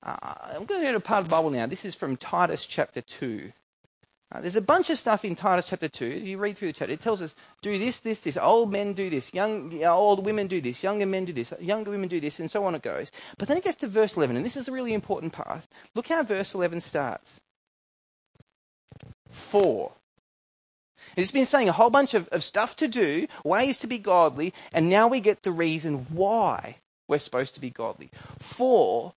Uh, 0.03 0.15
I'm 0.21 0.65
going 0.65 0.81
to 0.81 0.87
go 0.87 0.91
to 0.91 0.97
a 0.97 0.99
part 0.99 1.21
of 1.21 1.25
the 1.25 1.31
Bible 1.31 1.49
now. 1.49 1.65
This 1.65 1.85
is 1.85 1.95
from 1.95 2.15
Titus 2.15 2.65
chapter 2.65 3.01
2. 3.01 3.51
Uh, 4.31 4.41
there's 4.41 4.55
a 4.55 4.61
bunch 4.61 4.89
of 4.89 4.97
stuff 4.97 5.23
in 5.23 5.35
Titus 5.35 5.65
chapter 5.65 5.87
2. 5.87 6.05
You 6.05 6.37
read 6.39 6.57
through 6.57 6.69
the 6.69 6.73
chapter, 6.73 6.93
it 6.93 6.99
tells 6.99 7.21
us 7.21 7.35
do 7.61 7.77
this, 7.77 7.99
this, 7.99 8.19
this. 8.19 8.37
Old 8.37 8.71
men 8.71 8.93
do 8.93 9.09
this. 9.09 9.33
Young, 9.33 9.83
old 9.83 10.25
women 10.25 10.47
do 10.47 10.59
this. 10.59 10.81
Younger 10.81 11.05
men 11.05 11.25
do 11.25 11.33
this. 11.33 11.53
Younger 11.59 11.91
women 11.91 12.09
do 12.09 12.19
this, 12.19 12.39
and 12.39 12.49
so 12.49 12.63
on 12.63 12.73
it 12.73 12.81
goes. 12.81 13.11
But 13.37 13.47
then 13.47 13.57
it 13.57 13.63
gets 13.63 13.77
to 13.77 13.87
verse 13.87 14.17
11, 14.17 14.35
and 14.35 14.45
this 14.45 14.57
is 14.57 14.67
a 14.67 14.71
really 14.71 14.93
important 14.93 15.31
part. 15.31 15.67
Look 15.93 16.07
how 16.07 16.23
verse 16.23 16.55
11 16.55 16.81
starts. 16.81 17.39
For. 19.29 19.91
It's 21.15 21.31
been 21.31 21.45
saying 21.45 21.69
a 21.69 21.73
whole 21.73 21.91
bunch 21.91 22.15
of, 22.15 22.27
of 22.29 22.43
stuff 22.43 22.75
to 22.77 22.87
do, 22.87 23.27
ways 23.43 23.77
to 23.79 23.87
be 23.87 23.99
godly, 23.99 24.53
and 24.73 24.89
now 24.89 25.07
we 25.07 25.19
get 25.19 25.43
the 25.43 25.51
reason 25.51 26.07
why 26.09 26.77
we're 27.07 27.19
supposed 27.19 27.53
to 27.55 27.61
be 27.61 27.69
godly. 27.69 28.09
For 28.39 29.13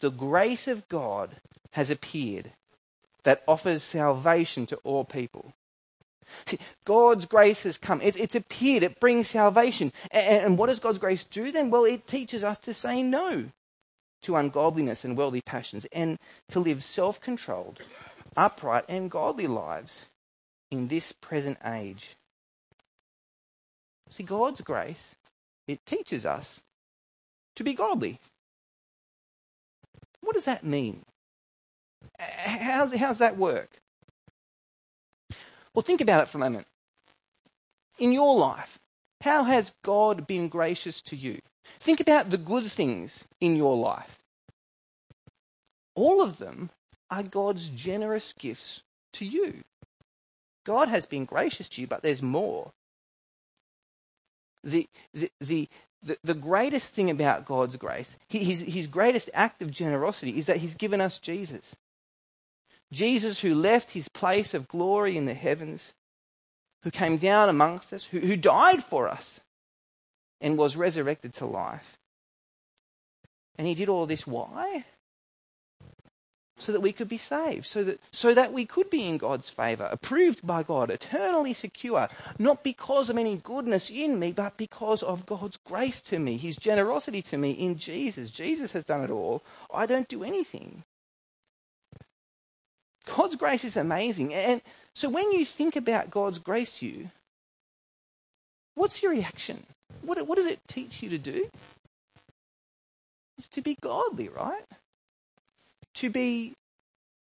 the 0.00 0.10
grace 0.10 0.68
of 0.68 0.88
God 0.88 1.36
has 1.72 1.90
appeared 1.90 2.52
that 3.26 3.42
offers 3.48 3.82
salvation 3.82 4.66
to 4.66 4.76
all 4.84 5.04
people. 5.04 5.52
See, 6.46 6.60
God's 6.84 7.26
grace 7.26 7.64
has 7.64 7.76
come. 7.76 8.00
It, 8.00 8.16
it's 8.18 8.36
appeared. 8.36 8.84
It 8.84 9.00
brings 9.00 9.28
salvation. 9.28 9.92
And, 10.12 10.44
and 10.44 10.58
what 10.58 10.68
does 10.68 10.78
God's 10.78 11.00
grace 11.00 11.24
do 11.24 11.50
then? 11.50 11.70
Well, 11.70 11.84
it 11.84 12.06
teaches 12.06 12.44
us 12.44 12.56
to 12.58 12.72
say 12.72 13.02
no 13.02 13.46
to 14.22 14.36
ungodliness 14.36 15.04
and 15.04 15.16
worldly 15.16 15.40
passions 15.40 15.86
and 15.92 16.20
to 16.50 16.60
live 16.60 16.84
self 16.84 17.20
controlled, 17.20 17.80
upright, 18.36 18.84
and 18.88 19.10
godly 19.10 19.48
lives 19.48 20.06
in 20.70 20.86
this 20.86 21.10
present 21.10 21.58
age. 21.66 22.14
See, 24.08 24.22
God's 24.22 24.60
grace, 24.60 25.16
it 25.66 25.84
teaches 25.84 26.24
us 26.24 26.60
to 27.56 27.64
be 27.64 27.74
godly. 27.74 28.20
What 30.20 30.34
does 30.34 30.44
that 30.44 30.62
mean? 30.62 31.02
How's, 32.18 32.94
how's 32.94 33.18
that 33.18 33.36
work? 33.36 33.80
Well, 35.74 35.82
think 35.82 36.00
about 36.00 36.22
it 36.22 36.28
for 36.28 36.38
a 36.38 36.40
moment. 36.40 36.66
In 37.98 38.12
your 38.12 38.36
life, 38.36 38.78
how 39.22 39.44
has 39.44 39.74
God 39.82 40.26
been 40.26 40.48
gracious 40.48 41.00
to 41.02 41.16
you? 41.16 41.40
Think 41.80 42.00
about 42.00 42.30
the 42.30 42.38
good 42.38 42.70
things 42.70 43.26
in 43.40 43.56
your 43.56 43.76
life. 43.76 44.18
All 45.94 46.22
of 46.22 46.38
them 46.38 46.70
are 47.10 47.22
God's 47.22 47.68
generous 47.68 48.34
gifts 48.38 48.82
to 49.14 49.24
you. 49.24 49.64
God 50.64 50.88
has 50.88 51.06
been 51.06 51.24
gracious 51.24 51.68
to 51.70 51.80
you, 51.80 51.86
but 51.86 52.02
there's 52.02 52.22
more. 52.22 52.72
The, 54.64 54.88
the, 55.14 55.30
the, 55.40 55.68
the, 56.02 56.18
the 56.24 56.34
greatest 56.34 56.92
thing 56.92 57.08
about 57.08 57.46
God's 57.46 57.76
grace, 57.76 58.16
his, 58.28 58.60
his 58.62 58.86
greatest 58.86 59.30
act 59.32 59.62
of 59.62 59.70
generosity, 59.70 60.38
is 60.38 60.46
that 60.46 60.58
He's 60.58 60.74
given 60.74 61.00
us 61.00 61.18
Jesus. 61.18 61.76
Jesus, 62.92 63.40
who 63.40 63.54
left 63.54 63.92
His 63.92 64.08
place 64.08 64.54
of 64.54 64.68
glory 64.68 65.16
in 65.16 65.26
the 65.26 65.34
heavens, 65.34 65.94
who 66.82 66.90
came 66.90 67.16
down 67.16 67.48
amongst 67.48 67.92
us, 67.92 68.04
who, 68.04 68.20
who 68.20 68.36
died 68.36 68.84
for 68.84 69.08
us, 69.08 69.40
and 70.40 70.56
was 70.56 70.76
resurrected 70.76 71.34
to 71.34 71.46
life. 71.46 71.98
And 73.56 73.66
He 73.66 73.74
did 73.74 73.88
all 73.88 74.06
this. 74.06 74.26
Why? 74.26 74.84
so 76.58 76.72
that 76.72 76.80
we 76.80 76.92
could 76.92 77.08
be 77.08 77.18
saved, 77.18 77.66
so 77.66 77.84
that, 77.84 78.00
so 78.10 78.32
that 78.32 78.52
we 78.52 78.64
could 78.64 78.88
be 78.88 79.06
in 79.06 79.18
God's 79.18 79.50
favour, 79.50 79.88
approved 79.90 80.46
by 80.46 80.62
God, 80.62 80.90
eternally 80.90 81.52
secure, 81.52 82.08
not 82.38 82.64
because 82.64 83.10
of 83.10 83.18
any 83.18 83.36
goodness 83.36 83.90
in 83.90 84.18
me, 84.18 84.32
but 84.32 84.56
because 84.56 85.02
of 85.02 85.26
God's 85.26 85.58
grace 85.58 86.00
to 86.02 86.18
me, 86.18 86.38
His 86.38 86.56
generosity 86.56 87.20
to 87.22 87.36
me 87.36 87.50
in 87.50 87.76
Jesus. 87.76 88.30
Jesus 88.30 88.72
has 88.72 88.84
done 88.84 89.04
it 89.04 89.10
all. 89.10 89.42
I 89.72 89.84
don't 89.84 90.08
do 90.08 90.24
anything. 90.24 90.84
God's 93.06 93.36
grace 93.36 93.64
is 93.64 93.76
amazing. 93.76 94.34
And 94.34 94.60
so 94.94 95.08
when 95.08 95.32
you 95.32 95.44
think 95.44 95.76
about 95.76 96.10
God's 96.10 96.38
grace 96.38 96.72
to 96.78 96.86
you, 96.86 97.10
what's 98.74 99.02
your 99.02 99.12
reaction? 99.12 99.64
What, 100.02 100.26
what 100.26 100.36
does 100.36 100.46
it 100.46 100.60
teach 100.68 101.02
you 101.02 101.10
to 101.10 101.18
do? 101.18 101.48
It's 103.38 103.48
to 103.48 103.62
be 103.62 103.76
godly, 103.80 104.28
right? 104.28 104.64
to 105.96 106.10
be 106.10 106.52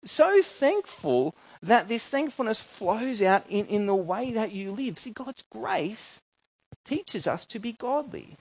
so 0.04 0.42
thankful 0.42 1.34
that 1.62 1.88
this 1.88 2.06
thankfulness 2.08 2.60
flows 2.60 3.22
out 3.22 3.44
in, 3.48 3.66
in 3.66 3.86
the 3.86 3.94
way 3.94 4.32
that 4.32 4.52
you 4.52 4.72
live. 4.72 4.98
See, 4.98 5.12
God's 5.12 5.44
grace 5.50 6.20
teaches 6.84 7.26
us 7.26 7.46
to 7.46 7.58
be 7.58 7.72
godly. 7.72 8.36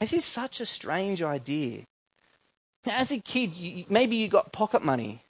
This 0.00 0.12
is 0.12 0.24
such 0.24 0.60
a 0.60 0.66
strange 0.66 1.22
idea. 1.22 1.82
As 2.88 3.10
a 3.10 3.18
kid, 3.18 3.54
you, 3.54 3.84
maybe 3.88 4.16
you 4.16 4.28
got 4.28 4.52
pocket 4.52 4.84
money, 4.84 5.22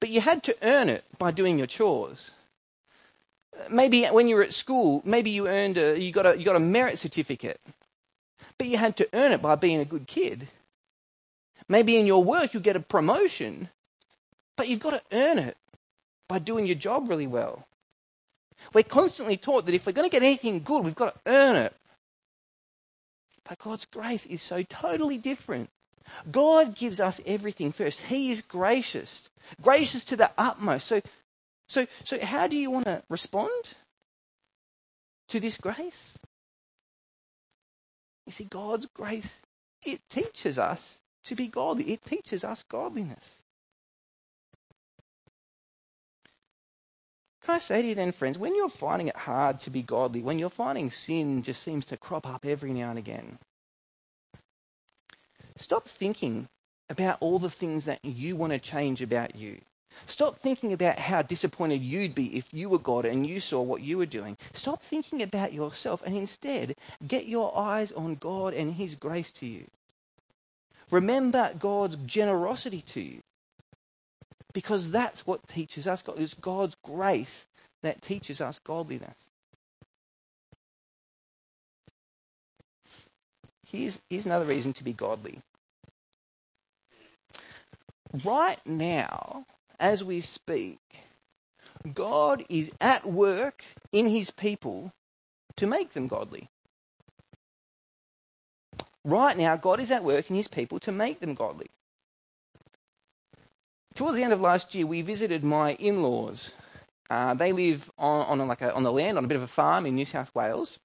but 0.00 0.08
you 0.08 0.20
had 0.20 0.42
to 0.44 0.56
earn 0.62 0.88
it 0.88 1.04
by 1.18 1.30
doing 1.30 1.58
your 1.58 1.66
chores. 1.66 2.32
Maybe 3.70 4.04
when 4.06 4.28
you 4.28 4.36
were 4.36 4.42
at 4.42 4.52
school, 4.52 5.02
maybe 5.04 5.30
you 5.30 5.48
earned 5.48 5.78
a, 5.78 5.98
you 5.98 6.12
got 6.12 6.26
a, 6.26 6.38
you 6.38 6.44
got 6.44 6.56
a 6.56 6.60
merit 6.60 6.98
certificate, 6.98 7.60
but 8.58 8.66
you 8.66 8.76
had 8.76 8.96
to 8.98 9.08
earn 9.12 9.32
it 9.32 9.42
by 9.42 9.54
being 9.54 9.80
a 9.80 9.84
good 9.84 10.06
kid. 10.06 10.48
Maybe 11.68 11.96
in 11.96 12.06
your 12.06 12.22
work 12.22 12.54
you 12.54 12.60
get 12.60 12.76
a 12.76 12.80
promotion, 12.80 13.70
but 14.56 14.68
you've 14.68 14.80
got 14.80 14.90
to 14.90 15.02
earn 15.12 15.38
it 15.38 15.56
by 16.28 16.38
doing 16.38 16.66
your 16.66 16.76
job 16.76 17.08
really 17.08 17.26
well. 17.26 17.66
We're 18.72 18.84
constantly 18.84 19.36
taught 19.36 19.66
that 19.66 19.74
if 19.74 19.86
we're 19.86 19.92
going 19.92 20.08
to 20.08 20.12
get 20.12 20.22
anything 20.22 20.62
good, 20.62 20.84
we've 20.84 20.94
got 20.94 21.14
to 21.14 21.30
earn 21.30 21.56
it. 21.56 21.74
But 23.48 23.58
God's 23.58 23.84
grace 23.84 24.26
is 24.26 24.42
so 24.42 24.62
totally 24.62 25.18
different. 25.18 25.70
God 26.30 26.74
gives 26.74 27.00
us 27.00 27.20
everything 27.26 27.72
first. 27.72 28.00
He 28.02 28.30
is 28.30 28.42
gracious, 28.42 29.30
gracious 29.60 30.04
to 30.04 30.16
the 30.16 30.30
utmost. 30.38 30.86
So, 30.86 31.00
so, 31.68 31.86
so 32.04 32.24
how 32.24 32.46
do 32.46 32.56
you 32.56 32.70
want 32.70 32.86
to 32.86 33.02
respond 33.08 33.74
to 35.28 35.40
this 35.40 35.58
grace? 35.58 36.14
You 38.26 38.32
see, 38.32 38.44
God's 38.44 38.86
grace, 38.86 39.38
it 39.84 40.00
teaches 40.08 40.58
us 40.58 40.98
to 41.24 41.34
be 41.34 41.46
godly. 41.46 41.92
It 41.92 42.04
teaches 42.04 42.44
us 42.44 42.62
godliness. 42.62 43.40
Can 47.44 47.54
I 47.54 47.58
say 47.60 47.80
to 47.80 47.88
you 47.88 47.94
then, 47.94 48.10
friends, 48.10 48.38
when 48.38 48.56
you're 48.56 48.68
finding 48.68 49.06
it 49.06 49.16
hard 49.16 49.60
to 49.60 49.70
be 49.70 49.80
godly, 49.80 50.20
when 50.20 50.36
you're 50.36 50.50
finding 50.50 50.90
sin 50.90 51.42
just 51.42 51.62
seems 51.62 51.84
to 51.86 51.96
crop 51.96 52.26
up 52.26 52.44
every 52.44 52.72
now 52.72 52.90
and 52.90 52.98
again, 52.98 53.38
stop 55.56 55.88
thinking 55.88 56.48
about 56.88 57.18
all 57.20 57.38
the 57.38 57.50
things 57.50 57.84
that 57.84 58.04
you 58.04 58.36
want 58.36 58.52
to 58.52 58.58
change 58.58 59.02
about 59.02 59.36
you. 59.36 59.60
Stop 60.06 60.38
thinking 60.38 60.72
about 60.72 60.98
how 60.98 61.22
disappointed 61.22 61.82
you'd 61.82 62.14
be 62.14 62.36
if 62.36 62.52
you 62.52 62.68
were 62.68 62.78
God 62.78 63.06
and 63.06 63.26
you 63.26 63.40
saw 63.40 63.62
what 63.62 63.80
you 63.80 63.98
were 63.98 64.06
doing. 64.06 64.36
Stop 64.52 64.82
thinking 64.82 65.22
about 65.22 65.52
yourself 65.52 66.02
and 66.04 66.14
instead 66.16 66.76
get 67.06 67.26
your 67.26 67.56
eyes 67.56 67.92
on 67.92 68.16
God 68.16 68.52
and 68.52 68.74
His 68.74 68.94
grace 68.94 69.32
to 69.32 69.46
you. 69.46 69.66
Remember 70.90 71.52
God's 71.58 71.96
generosity 71.96 72.82
to 72.88 73.00
you. 73.00 73.20
Because 74.52 74.90
that's 74.90 75.26
what 75.26 75.46
teaches 75.48 75.86
us 75.86 76.02
God. 76.02 76.18
It's 76.18 76.34
God's 76.34 76.76
grace 76.82 77.46
that 77.82 78.00
teaches 78.00 78.40
us 78.40 78.58
godliness. 78.58 79.28
Here's, 83.70 84.00
here's 84.08 84.26
another 84.26 84.44
reason 84.44 84.72
to 84.74 84.84
be 84.84 84.92
godly. 84.92 85.40
Right 88.24 88.58
now, 88.64 89.44
as 89.80 90.04
we 90.04 90.20
speak, 90.20 90.78
God 91.92 92.44
is 92.48 92.70
at 92.80 93.04
work 93.04 93.64
in 93.92 94.06
his 94.06 94.30
people 94.30 94.92
to 95.56 95.66
make 95.66 95.92
them 95.92 96.06
godly. 96.06 96.48
Right 99.04 99.36
now, 99.36 99.56
God 99.56 99.80
is 99.80 99.90
at 99.90 100.04
work 100.04 100.30
in 100.30 100.36
his 100.36 100.48
people 100.48 100.78
to 100.80 100.92
make 100.92 101.20
them 101.20 101.34
godly. 101.34 101.68
Towards 103.94 104.16
the 104.16 104.22
end 104.22 104.32
of 104.32 104.40
last 104.40 104.74
year, 104.74 104.86
we 104.86 105.02
visited 105.02 105.42
my 105.42 105.74
in 105.74 106.02
laws. 106.02 106.52
Uh, 107.08 107.34
they 107.34 107.52
live 107.52 107.90
on, 107.98 108.40
on, 108.40 108.48
like 108.48 108.62
a, 108.62 108.72
on 108.74 108.82
the 108.82 108.92
land, 108.92 109.16
on 109.16 109.24
a 109.24 109.28
bit 109.28 109.36
of 109.36 109.42
a 109.42 109.48
farm 109.48 109.86
in 109.86 109.94
New 109.94 110.04
South 110.04 110.34
Wales. 110.34 110.78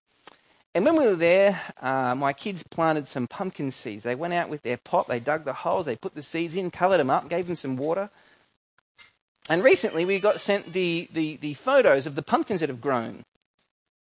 And 0.74 0.86
when 0.86 0.96
we 0.96 1.06
were 1.06 1.16
there, 1.16 1.62
uh, 1.82 2.16
my 2.16 2.32
kids 2.32 2.64
planted 2.64 3.08
some 3.08 3.28
pumpkin 3.28 3.72
seeds. 3.72 4.04
They 4.04 4.16
went 4.16 4.34
out 4.34 4.50
with 4.50 4.62
their 4.62 4.78
pot, 4.78 5.08
they 5.08 5.20
dug 5.20 5.44
the 5.44 5.54
holes, 5.54 5.86
they 5.86 5.98
put 5.98 6.16
the 6.16 6.22
seeds 6.22 6.56
in, 6.56 6.72
covered 6.72 6.98
them 6.98 7.10
up, 7.10 7.28
gave 7.30 7.48
them 7.48 7.58
some 7.58 7.76
water. 7.76 8.10
And 9.50 9.64
recently 9.64 10.06
we 10.06 10.20
got 10.20 10.40
sent 10.40 10.72
the, 10.72 11.10
the, 11.12 11.36
the 11.38 11.56
photos 11.56 12.06
of 12.06 12.16
the 12.16 12.22
pumpkins 12.22 12.62
that 12.62 12.70
have 12.70 12.80
grown. 12.80 13.26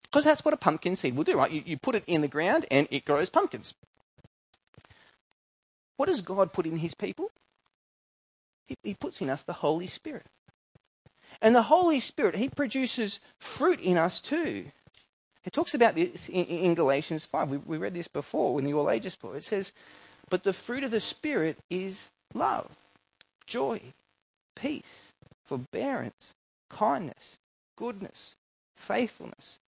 Because 0.04 0.24
that's 0.24 0.44
what 0.44 0.54
a 0.54 0.58
pumpkin 0.58 0.94
seed 0.94 1.16
will 1.16 1.24
do, 1.24 1.38
right? 1.38 1.50
You, 1.50 1.62
you 1.64 1.76
put 1.78 1.94
it 1.94 2.04
in 2.06 2.20
the 2.20 2.28
ground 2.28 2.66
and 2.70 2.86
it 2.90 3.04
grows 3.04 3.30
pumpkins. 3.30 3.74
What 5.96 6.06
does 6.06 6.20
God 6.20 6.52
put 6.52 6.66
in 6.66 6.78
his 6.78 6.94
people? 6.94 7.30
He, 8.66 8.76
he 8.82 8.94
puts 8.94 9.20
in 9.20 9.30
us 9.30 9.42
the 9.42 9.54
Holy 9.54 9.86
Spirit. 9.86 10.26
And 11.40 11.54
the 11.54 11.62
Holy 11.62 11.98
Spirit, 12.00 12.36
He 12.36 12.48
produces 12.48 13.18
fruit 13.38 13.80
in 13.80 13.96
us 13.96 14.20
too. 14.20 14.66
It 15.44 15.52
talks 15.52 15.74
about 15.74 15.94
this 15.94 16.28
in, 16.28 16.44
in 16.44 16.74
Galatians 16.74 17.24
5. 17.24 17.50
We, 17.50 17.56
we, 17.58 17.76
read 17.76 17.94
this 17.94 18.08
before 18.08 18.58
in 18.58 18.64
the 18.64 18.74
All 18.74 18.90
Ages 18.90 19.16
book. 19.16 19.34
It 19.34 19.44
says, 19.44 19.72
But 20.30 20.44
the 20.44 20.52
fruit 20.52 20.84
of 20.84 20.90
the 20.90 21.00
Spirit 21.00 21.58
is 21.68 22.10
love, 22.32 22.76
joy, 23.46 23.80
peace, 24.54 25.12
forbearance, 25.44 26.34
kindness, 26.68 27.38
goodness, 27.76 28.34
faithfulness, 28.76 29.58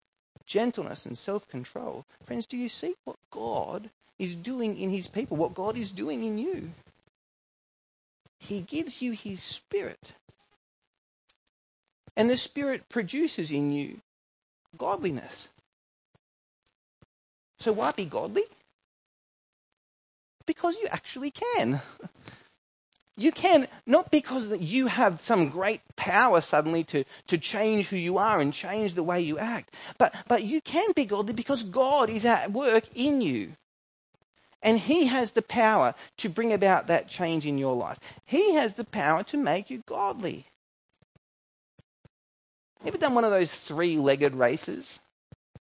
gentleness, 0.46 1.06
and 1.06 1.18
self 1.18 1.48
control. 1.48 2.04
Friends, 2.24 2.46
do 2.46 2.56
you 2.56 2.68
see 2.68 2.94
what 3.04 3.16
God 3.30 3.90
is 4.18 4.36
doing 4.36 4.78
in 4.78 4.90
His 4.90 5.08
people, 5.08 5.36
what 5.36 5.54
God 5.54 5.76
is 5.76 5.90
doing 5.90 6.24
in 6.24 6.38
you? 6.38 6.70
He 8.38 8.60
gives 8.60 9.02
you 9.02 9.12
His 9.12 9.42
Spirit. 9.42 10.12
And 12.16 12.30
the 12.30 12.36
Spirit 12.36 12.88
produces 12.88 13.50
in 13.50 13.72
you 13.72 14.00
godliness. 14.76 15.48
So 17.58 17.72
why 17.72 17.92
be 17.92 18.04
godly? 18.04 18.44
Because 20.46 20.76
you 20.76 20.86
actually 20.90 21.30
can. 21.30 21.80
You 23.16 23.30
can, 23.30 23.68
not 23.86 24.10
because 24.10 24.56
you 24.58 24.88
have 24.88 25.20
some 25.20 25.48
great 25.48 25.80
power 25.94 26.40
suddenly 26.40 26.82
to, 26.84 27.04
to 27.28 27.38
change 27.38 27.86
who 27.86 27.96
you 27.96 28.18
are 28.18 28.40
and 28.40 28.52
change 28.52 28.94
the 28.94 29.04
way 29.04 29.20
you 29.20 29.38
act, 29.38 29.74
but, 29.98 30.14
but 30.26 30.42
you 30.42 30.60
can 30.60 30.90
be 30.96 31.04
godly 31.04 31.32
because 31.32 31.62
God 31.62 32.10
is 32.10 32.24
at 32.24 32.52
work 32.52 32.84
in 32.94 33.20
you. 33.20 33.52
And 34.62 34.80
He 34.80 35.06
has 35.06 35.32
the 35.32 35.42
power 35.42 35.94
to 36.16 36.28
bring 36.28 36.52
about 36.52 36.88
that 36.88 37.06
change 37.06 37.46
in 37.46 37.56
your 37.56 37.76
life. 37.76 38.00
He 38.24 38.54
has 38.54 38.74
the 38.74 38.84
power 38.84 39.22
to 39.24 39.36
make 39.36 39.70
you 39.70 39.84
godly. 39.86 40.46
Ever 42.84 42.98
done 42.98 43.14
one 43.14 43.24
of 43.24 43.30
those 43.30 43.54
three 43.54 43.96
legged 43.96 44.34
races? 44.34 44.98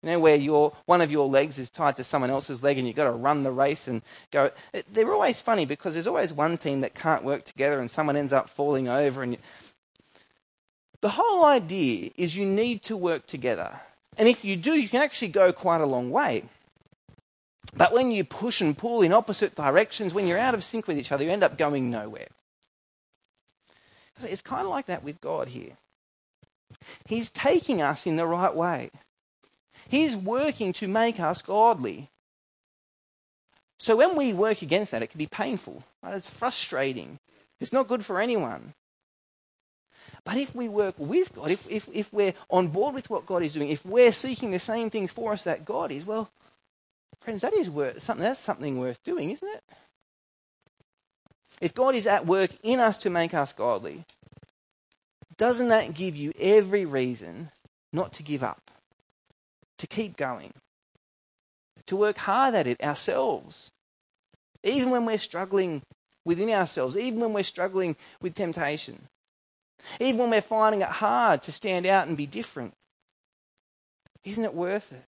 You 0.03 0.09
know, 0.09 0.19
where 0.19 0.35
your, 0.35 0.73
one 0.85 0.99
of 0.99 1.11
your 1.11 1.29
legs 1.29 1.57
is 1.57 1.69
tied 1.69 1.95
to 1.95 2.03
someone 2.03 2.29
else's 2.29 2.61
leg 2.61 2.77
and 2.77 2.85
you've 2.85 2.97
got 2.97 3.05
to 3.05 3.11
run 3.11 3.43
the 3.43 3.51
race 3.51 3.87
and 3.87 4.01
go. 4.31 4.51
They're 4.91 5.13
always 5.13 5.39
funny 5.39 5.65
because 5.65 5.93
there's 5.93 6.07
always 6.07 6.33
one 6.33 6.57
team 6.57 6.81
that 6.81 6.93
can't 6.93 7.23
work 7.23 7.45
together 7.45 7.79
and 7.79 7.89
someone 7.89 8.17
ends 8.17 8.33
up 8.33 8.49
falling 8.49 8.89
over. 8.89 9.23
And 9.23 9.31
you... 9.33 9.37
The 10.99 11.09
whole 11.09 11.45
idea 11.45 12.11
is 12.17 12.35
you 12.35 12.45
need 12.45 12.81
to 12.83 12.97
work 12.97 13.27
together. 13.27 13.79
And 14.17 14.27
if 14.27 14.43
you 14.43 14.57
do, 14.57 14.73
you 14.73 14.89
can 14.89 15.01
actually 15.01 15.29
go 15.29 15.53
quite 15.53 15.81
a 15.81 15.85
long 15.85 16.11
way. 16.11 16.43
But 17.75 17.93
when 17.93 18.11
you 18.11 18.25
push 18.25 18.59
and 18.59 18.77
pull 18.77 19.01
in 19.01 19.13
opposite 19.13 19.55
directions, 19.55 20.13
when 20.13 20.27
you're 20.27 20.37
out 20.37 20.53
of 20.53 20.65
sync 20.65 20.85
with 20.85 20.97
each 20.97 21.13
other, 21.13 21.23
you 21.23 21.31
end 21.31 21.43
up 21.43 21.57
going 21.57 21.89
nowhere. 21.89 22.27
It's 24.21 24.41
kind 24.41 24.63
of 24.63 24.69
like 24.69 24.85
that 24.87 25.03
with 25.03 25.21
God 25.21 25.47
here. 25.47 25.77
He's 27.05 27.29
taking 27.29 27.81
us 27.81 28.05
in 28.05 28.17
the 28.17 28.27
right 28.27 28.53
way. 28.53 28.91
He's 29.93 30.15
working 30.15 30.73
to 30.73 30.87
make 30.87 31.19
us 31.19 31.43
godly. 31.43 32.09
So 33.77 33.95
when 33.95 34.17
we 34.17 34.33
work 34.33 34.63
against 34.63 34.91
that, 34.91 35.03
it 35.03 35.11
can 35.11 35.19
be 35.19 35.27
painful. 35.27 35.83
Right? 36.01 36.15
It's 36.15 36.27
frustrating. 36.27 37.19
It's 37.59 37.71
not 37.71 37.87
good 37.87 38.03
for 38.03 38.19
anyone. 38.19 38.73
But 40.25 40.37
if 40.37 40.55
we 40.55 40.67
work 40.67 40.95
with 40.97 41.35
God, 41.35 41.51
if, 41.51 41.69
if, 41.69 41.87
if 41.93 42.11
we're 42.11 42.33
on 42.49 42.69
board 42.69 42.95
with 42.95 43.11
what 43.11 43.27
God 43.27 43.43
is 43.43 43.53
doing, 43.53 43.69
if 43.69 43.85
we're 43.85 44.11
seeking 44.11 44.49
the 44.49 44.57
same 44.57 44.89
things 44.89 45.11
for 45.11 45.31
us 45.31 45.43
that 45.43 45.63
God 45.63 45.91
is, 45.91 46.07
well, 46.07 46.31
friends, 47.21 47.41
that 47.41 47.53
is 47.53 47.69
worth 47.69 48.01
something. 48.01 48.23
That's 48.23 48.39
something 48.39 48.79
worth 48.79 49.03
doing, 49.03 49.29
isn't 49.29 49.47
it? 49.47 49.63
If 51.61 51.75
God 51.75 51.93
is 51.93 52.07
at 52.07 52.25
work 52.25 52.49
in 52.63 52.79
us 52.79 52.97
to 52.97 53.11
make 53.11 53.35
us 53.35 53.53
godly, 53.53 54.05
doesn't 55.37 55.67
that 55.67 55.93
give 55.93 56.15
you 56.15 56.33
every 56.39 56.83
reason 56.83 57.51
not 57.91 58.11
to 58.13 58.23
give 58.23 58.41
up, 58.41 58.71
to 59.77 59.87
keep 59.87 60.17
going, 60.17 60.53
to 61.85 61.95
work 61.95 62.17
hard 62.17 62.55
at 62.55 62.67
it 62.67 62.81
ourselves? 62.81 63.71
Even 64.63 64.89
when 64.91 65.05
we're 65.05 65.17
struggling 65.17 65.81
within 66.25 66.49
ourselves, 66.49 66.95
even 66.95 67.19
when 67.19 67.33
we're 67.33 67.43
struggling 67.43 67.95
with 68.21 68.35
temptation, 68.35 69.07
even 69.99 70.19
when 70.19 70.29
we're 70.29 70.41
finding 70.41 70.81
it 70.81 70.87
hard 70.87 71.41
to 71.43 71.51
stand 71.51 71.85
out 71.85 72.07
and 72.07 72.15
be 72.15 72.25
different. 72.25 72.73
Isn't 74.23 74.45
it 74.45 74.53
worth 74.53 74.93
it? 74.93 75.03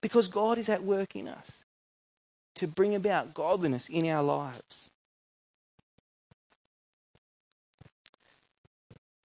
Because 0.00 0.28
God 0.28 0.58
is 0.58 0.68
at 0.68 0.82
work 0.82 1.14
in 1.14 1.28
us 1.28 1.50
to 2.56 2.66
bring 2.66 2.94
about 2.94 3.34
godliness 3.34 3.88
in 3.88 4.08
our 4.08 4.22
lives. 4.22 4.90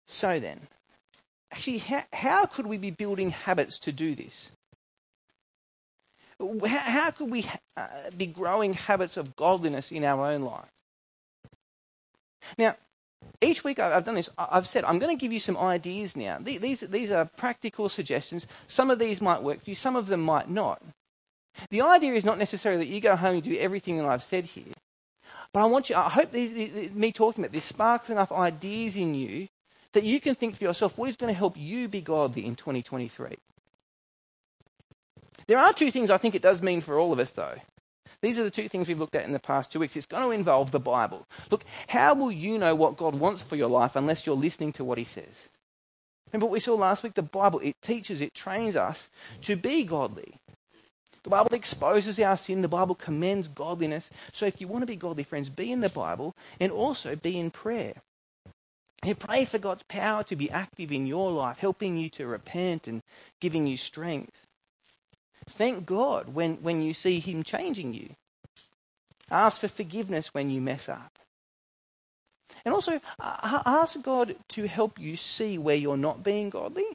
So 0.08 0.39
then, 0.39 0.67
actually, 1.51 1.79
how, 1.79 2.03
how 2.13 2.45
could 2.45 2.67
we 2.67 2.77
be 2.77 2.91
building 2.91 3.31
habits 3.31 3.79
to 3.79 3.91
do 3.91 4.15
this? 4.15 4.51
How, 6.39 6.67
how 6.67 7.12
could 7.12 7.29
we 7.29 7.45
uh, 7.75 7.88
be 8.15 8.25
growing 8.25 8.73
habits 8.73 9.17
of 9.17 9.35
godliness 9.35 9.91
in 9.91 10.03
our 10.03 10.31
own 10.31 10.41
life? 10.41 10.69
Now, 12.57 12.75
each 13.41 13.63
week 13.63 13.79
I've 13.79 14.05
done 14.05 14.15
this, 14.15 14.29
I've 14.38 14.67
said 14.67 14.85
I'm 14.85 14.99
going 14.99 15.15
to 15.15 15.19
give 15.19 15.33
you 15.33 15.39
some 15.39 15.57
ideas 15.57 16.15
now. 16.15 16.38
These, 16.39 16.81
these 16.81 17.12
are 17.12 17.25
practical 17.25 17.89
suggestions. 17.89 18.47
Some 18.67 18.89
of 18.89 18.99
these 18.99 19.21
might 19.21 19.43
work 19.43 19.63
for 19.63 19.69
you, 19.69 19.75
some 19.75 19.95
of 19.95 20.07
them 20.07 20.21
might 20.21 20.49
not. 20.49 20.81
The 21.69 21.81
idea 21.81 22.13
is 22.13 22.23
not 22.23 22.38
necessarily 22.38 22.85
that 22.85 22.91
you 22.91 23.01
go 23.01 23.15
home 23.15 23.35
and 23.35 23.43
do 23.43 23.57
everything 23.57 23.97
that 23.97 24.07
I've 24.07 24.23
said 24.23 24.45
here. 24.45 24.73
But 25.51 25.62
I 25.62 25.65
want 25.65 25.89
you, 25.89 25.95
I 25.95 26.09
hope 26.09 26.31
these, 26.31 26.53
me 26.93 27.12
talking 27.12 27.43
about 27.43 27.51
this 27.51 27.65
sparks 27.65 28.09
enough 28.09 28.31
ideas 28.31 28.95
in 28.95 29.15
you 29.15 29.47
that 29.93 30.04
you 30.04 30.19
can 30.19 30.36
think 30.36 30.56
for 30.56 30.63
yourself 30.63 30.97
what 30.97 31.10
is 31.10 31.15
going 31.15 31.34
to 31.34 31.38
help 31.38 31.56
you 31.58 31.88
be 31.88 32.02
godly 32.02 32.45
in 32.45 32.56
2023. 32.56 33.38
There 35.47 35.58
are 35.58 35.73
two 35.73 35.89
things 35.89 36.12
I 36.12 36.17
think 36.17 36.36
it 36.36 36.41
does 36.41 36.62
mean 36.62 36.82
for 36.82 36.99
all 36.99 37.12
of 37.12 37.19
us, 37.19 37.32
though. 37.32 37.56
These 38.21 38.38
are 38.38 38.43
the 38.43 38.52
two 38.52 38.67
things 38.67 38.88
we've 38.88 38.99
looked 38.99 39.15
at 39.15 39.25
in 39.25 39.32
the 39.32 39.39
past 39.39 39.71
two 39.71 39.80
weeks. 39.80 39.95
It's 39.95 40.06
going 40.06 40.23
to 40.23 40.32
involve 40.32 40.71
the 40.71 40.80
Bible. 40.80 41.25
Look, 41.49 41.63
how 41.88 42.13
will 42.13 42.32
you 42.32 42.58
know 42.58 42.75
what 42.75 42.97
God 42.97 43.15
wants 43.15 43.41
for 43.41 43.56
your 43.56 43.69
life 43.69 43.95
unless 43.95 44.25
you're 44.25 44.36
listening 44.36 44.73
to 44.73 44.84
what 44.84 44.97
He 44.97 45.06
says? 45.06 45.49
Remember 46.32 46.45
what 46.45 46.54
we 46.54 46.60
saw 46.60 46.75
last 46.75 47.02
week? 47.02 47.13
The 47.15 47.23
Bible, 47.23 47.60
it 47.62 47.75
teaches, 47.82 48.21
it 48.21 48.34
trains 48.36 48.75
us 48.75 49.10
to 49.41 49.56
be 49.56 49.84
godly. 49.84 50.36
The 51.23 51.30
Bible 51.30 51.54
exposes 51.54 52.19
our 52.19 52.38
sin. 52.38 52.62
The 52.62 52.67
Bible 52.67 52.95
commends 52.95 53.47
godliness. 53.47 54.10
So 54.32 54.45
if 54.45 54.62
you 54.62 54.67
want 54.67 54.84
to 54.84 54.88
be 54.88 54.95
godly, 54.95 55.23
friends, 55.23 55.49
be 55.49 55.71
in 55.71 55.82
the 55.82 55.89
Bible 55.89 56.36
and 56.60 56.71
also 56.71 57.15
be 57.15 57.39
in 57.39 57.52
prayer. 57.52 57.93
And 59.01 59.17
pray 59.17 59.45
for 59.45 59.57
God's 59.57 59.83
power 59.83 60.23
to 60.23 60.35
be 60.35 60.51
active 60.51 60.91
in 60.91 61.07
your 61.07 61.31
life, 61.31 61.59
helping 61.59 61.97
you 61.97 62.09
to 62.12 62.27
repent 62.27 62.88
and 62.88 63.01
giving 63.39 63.65
you 63.65 63.77
strength. 63.77 64.45
Thank 65.49 65.85
God 65.85 66.33
when, 66.33 66.55
when 66.55 66.81
you 66.81 66.93
see 66.93 67.19
Him 67.19 67.43
changing 67.43 67.93
you. 67.93 68.15
Ask 69.31 69.62
for 69.62 69.67
forgiveness 69.67 70.33
when 70.33 70.49
you 70.49 70.59
mess 70.59 70.89
up. 70.89 71.17
And 72.65 72.73
also, 72.73 72.99
ask 73.19 74.01
God 74.01 74.35
to 74.49 74.67
help 74.67 74.99
you 74.99 75.15
see 75.15 75.57
where 75.57 75.75
you're 75.75 75.97
not 75.97 76.23
being 76.23 76.49
godly. 76.49 76.85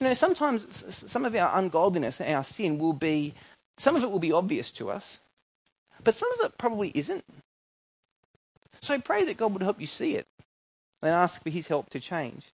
You 0.00 0.08
know, 0.08 0.14
sometimes 0.14 0.66
some 0.94 1.24
of 1.24 1.34
our 1.34 1.58
ungodliness, 1.58 2.20
our 2.20 2.44
sin 2.44 2.78
will 2.78 2.92
be, 2.92 3.34
some 3.78 3.94
of 3.94 4.02
it 4.02 4.10
will 4.10 4.18
be 4.18 4.32
obvious 4.32 4.70
to 4.72 4.90
us, 4.90 5.20
but 6.02 6.14
some 6.14 6.32
of 6.32 6.46
it 6.46 6.56
probably 6.56 6.92
isn't. 6.94 7.24
So 8.80 8.98
pray 9.00 9.24
that 9.24 9.36
God 9.36 9.52
would 9.52 9.62
help 9.62 9.80
you 9.80 9.86
see 9.86 10.16
it 10.16 10.26
and 11.02 11.10
ask 11.10 11.42
for 11.42 11.50
his 11.50 11.68
help 11.68 11.90
to 11.90 12.00
change. 12.00 12.52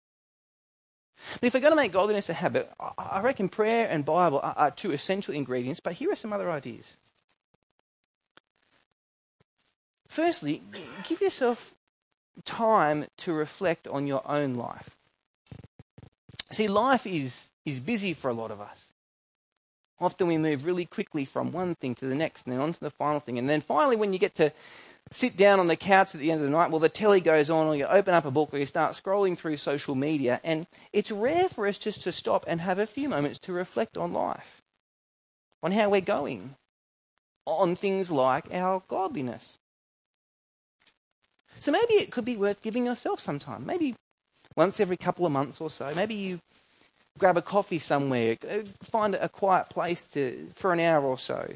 But 1.40 1.46
if 1.46 1.54
we're 1.54 1.60
going 1.60 1.72
to 1.72 1.76
make 1.76 1.92
godliness 1.92 2.28
a 2.28 2.34
habit, 2.34 2.70
I 2.98 3.20
reckon 3.20 3.48
prayer 3.48 3.88
and 3.88 4.04
Bible 4.04 4.40
are, 4.42 4.70
two 4.70 4.92
essential 4.92 5.34
ingredients, 5.34 5.80
but 5.80 5.94
here 5.94 6.10
are 6.10 6.16
some 6.16 6.32
other 6.32 6.50
ideas. 6.50 6.96
Firstly, 10.08 10.62
give 11.08 11.20
yourself 11.20 11.74
time 12.44 13.06
to 13.18 13.32
reflect 13.32 13.88
on 13.88 14.06
your 14.06 14.22
own 14.30 14.54
life. 14.54 14.96
See, 16.50 16.68
life 16.68 17.06
is, 17.06 17.50
is 17.64 17.80
busy 17.80 18.12
for 18.12 18.28
a 18.28 18.34
lot 18.34 18.50
of 18.50 18.60
us. 18.60 18.86
Often 20.00 20.26
we 20.26 20.38
move 20.38 20.66
really 20.66 20.84
quickly 20.84 21.24
from 21.24 21.52
one 21.52 21.76
thing 21.76 21.94
to 21.96 22.06
the 22.06 22.14
next 22.14 22.44
and 22.44 22.52
then 22.52 22.60
on 22.60 22.72
to 22.72 22.80
the 22.80 22.90
final 22.90 23.20
thing. 23.20 23.38
And 23.38 23.48
then 23.48 23.60
finally, 23.60 23.96
when 23.96 24.12
you 24.12 24.18
get 24.18 24.34
to 24.36 24.52
sit 25.12 25.36
down 25.36 25.60
on 25.60 25.68
the 25.68 25.76
couch 25.76 26.14
at 26.14 26.20
the 26.20 26.30
end 26.30 26.40
of 26.40 26.46
the 26.46 26.52
night, 26.52 26.70
well, 26.70 26.80
the 26.80 26.88
telly 26.88 27.20
goes 27.20 27.50
on, 27.50 27.66
or 27.66 27.76
you 27.76 27.86
open 27.86 28.14
up 28.14 28.24
a 28.24 28.30
book, 28.30 28.52
or 28.52 28.58
you 28.58 28.66
start 28.66 28.92
scrolling 28.92 29.36
through 29.36 29.56
social 29.56 29.94
media, 29.94 30.40
and 30.42 30.66
it's 30.92 31.10
rare 31.10 31.48
for 31.48 31.66
us 31.66 31.78
just 31.78 32.02
to 32.02 32.12
stop 32.12 32.44
and 32.48 32.60
have 32.60 32.78
a 32.78 32.86
few 32.86 33.08
moments 33.08 33.38
to 33.40 33.52
reflect 33.52 33.96
on 33.96 34.12
life, 34.12 34.62
on 35.62 35.72
how 35.72 35.88
we're 35.88 36.00
going, 36.00 36.56
on 37.46 37.76
things 37.76 38.10
like 38.10 38.52
our 38.52 38.82
godliness. 38.88 39.58
So 41.60 41.70
maybe 41.70 41.94
it 41.94 42.10
could 42.10 42.24
be 42.24 42.36
worth 42.36 42.62
giving 42.62 42.84
yourself 42.84 43.20
some 43.20 43.38
time, 43.38 43.64
maybe 43.64 43.94
once 44.56 44.80
every 44.80 44.96
couple 44.96 45.26
of 45.26 45.32
months 45.32 45.60
or 45.60 45.70
so. 45.70 45.92
Maybe 45.94 46.14
you 46.14 46.40
grab 47.18 47.36
a 47.36 47.42
coffee 47.42 47.78
somewhere, 47.78 48.36
find 48.82 49.14
a 49.14 49.28
quiet 49.28 49.68
place 49.68 50.02
to, 50.12 50.50
for 50.54 50.72
an 50.72 50.80
hour 50.80 51.04
or 51.04 51.18
so. 51.18 51.54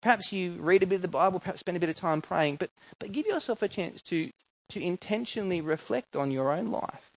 Perhaps 0.00 0.32
you 0.32 0.52
read 0.52 0.82
a 0.82 0.86
bit 0.86 0.96
of 0.96 1.02
the 1.02 1.08
Bible, 1.08 1.40
perhaps 1.40 1.60
spend 1.60 1.76
a 1.76 1.80
bit 1.80 1.88
of 1.88 1.96
time 1.96 2.22
praying, 2.22 2.56
but, 2.56 2.70
but 2.98 3.12
give 3.12 3.26
yourself 3.26 3.62
a 3.62 3.68
chance 3.68 4.02
to 4.02 4.30
to 4.70 4.80
intentionally 4.80 5.60
reflect 5.60 6.16
on 6.16 6.30
your 6.30 6.52
own 6.52 6.70
life 6.70 7.10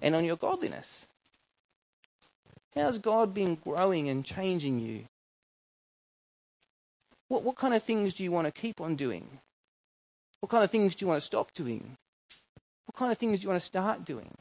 and 0.00 0.14
on 0.14 0.24
your 0.24 0.36
godliness. 0.36 1.08
How's 2.74 2.98
God 2.98 3.34
been 3.34 3.56
growing 3.56 4.08
and 4.08 4.24
changing 4.24 4.78
you? 4.78 5.04
What, 7.28 7.42
what 7.42 7.56
kind 7.56 7.74
of 7.74 7.82
things 7.82 8.14
do 8.14 8.22
you 8.22 8.30
want 8.30 8.46
to 8.46 8.52
keep 8.52 8.80
on 8.80 8.94
doing? 8.94 9.40
What 10.40 10.50
kind 10.50 10.64
of 10.64 10.70
things 10.70 10.94
do 10.94 11.04
you 11.04 11.08
want 11.08 11.20
to 11.20 11.26
stop 11.26 11.52
doing? 11.54 11.96
What 12.86 12.96
kind 12.96 13.12
of 13.12 13.18
things 13.18 13.40
do 13.40 13.44
you 13.44 13.48
want 13.48 13.60
to 13.60 13.66
start 13.66 14.04
doing? 14.04 14.34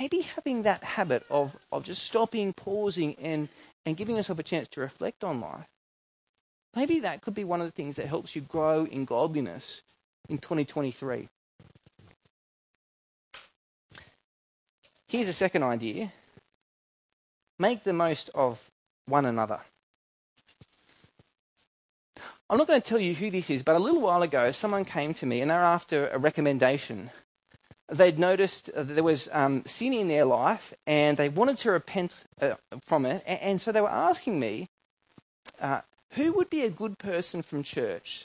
Maybe 0.00 0.22
having 0.22 0.62
that 0.62 0.82
habit 0.82 1.24
of, 1.30 1.56
of 1.70 1.84
just 1.84 2.02
stopping, 2.02 2.52
pausing, 2.52 3.14
and, 3.16 3.48
and 3.84 3.96
giving 3.96 4.16
yourself 4.16 4.38
a 4.38 4.42
chance 4.42 4.68
to 4.68 4.80
reflect 4.80 5.24
on 5.24 5.40
life. 5.40 5.68
Maybe 6.74 7.00
that 7.00 7.20
could 7.20 7.34
be 7.34 7.44
one 7.44 7.60
of 7.60 7.66
the 7.66 7.72
things 7.72 7.96
that 7.96 8.06
helps 8.06 8.34
you 8.34 8.42
grow 8.42 8.86
in 8.86 9.04
godliness 9.04 9.82
in 10.28 10.38
2023. 10.38 11.28
Here's 15.08 15.28
a 15.28 15.32
second 15.34 15.62
idea 15.62 16.12
make 17.58 17.84
the 17.84 17.92
most 17.92 18.30
of 18.34 18.70
one 19.06 19.26
another. 19.26 19.60
I'm 22.48 22.58
not 22.58 22.66
going 22.66 22.80
to 22.80 22.86
tell 22.86 22.98
you 22.98 23.14
who 23.14 23.30
this 23.30 23.48
is, 23.48 23.62
but 23.62 23.76
a 23.76 23.78
little 23.78 24.00
while 24.00 24.22
ago, 24.22 24.52
someone 24.52 24.84
came 24.84 25.14
to 25.14 25.26
me 25.26 25.40
and 25.40 25.50
they're 25.50 25.58
after 25.58 26.08
a 26.08 26.18
recommendation. 26.18 27.10
They'd 27.92 28.18
noticed 28.18 28.70
there 28.74 29.04
was 29.04 29.28
um, 29.32 29.62
sin 29.66 29.92
in 29.92 30.08
their 30.08 30.24
life 30.24 30.72
and 30.86 31.16
they 31.16 31.28
wanted 31.28 31.58
to 31.58 31.72
repent 31.72 32.14
uh, 32.40 32.54
from 32.86 33.04
it. 33.06 33.22
And, 33.26 33.40
and, 33.40 33.60
so 33.60 33.70
they 33.70 33.80
were 33.80 33.90
asking 33.90 34.40
me, 34.40 34.68
uh, 35.60 35.82
who 36.12 36.32
would 36.32 36.48
be 36.48 36.62
a 36.62 36.70
good 36.70 36.98
person 36.98 37.42
from 37.42 37.62
church 37.62 38.24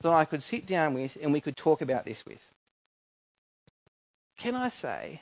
that 0.00 0.12
I 0.12 0.24
could 0.24 0.42
sit 0.42 0.66
down 0.66 0.94
with 0.94 1.18
and 1.20 1.32
we 1.32 1.40
could 1.40 1.56
talk 1.56 1.82
about 1.82 2.04
this 2.04 2.24
with? 2.24 2.40
Can 4.38 4.54
I 4.54 4.70
say 4.70 5.20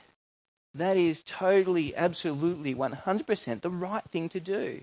that 0.73 0.95
is 0.95 1.21
totally, 1.23 1.95
absolutely, 1.95 2.73
100% 2.73 3.61
the 3.61 3.69
right 3.69 4.03
thing 4.05 4.29
to 4.29 4.39
do? 4.39 4.81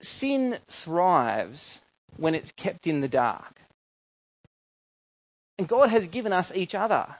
sin 0.00 0.58
thrives 0.68 1.80
when 2.16 2.34
it's 2.34 2.52
kept 2.52 2.86
in 2.86 3.00
the 3.00 3.08
dark. 3.08 3.60
And 5.58 5.66
God 5.66 5.90
has 5.90 6.06
given 6.06 6.32
us 6.32 6.52
each 6.54 6.74
other. 6.74 7.16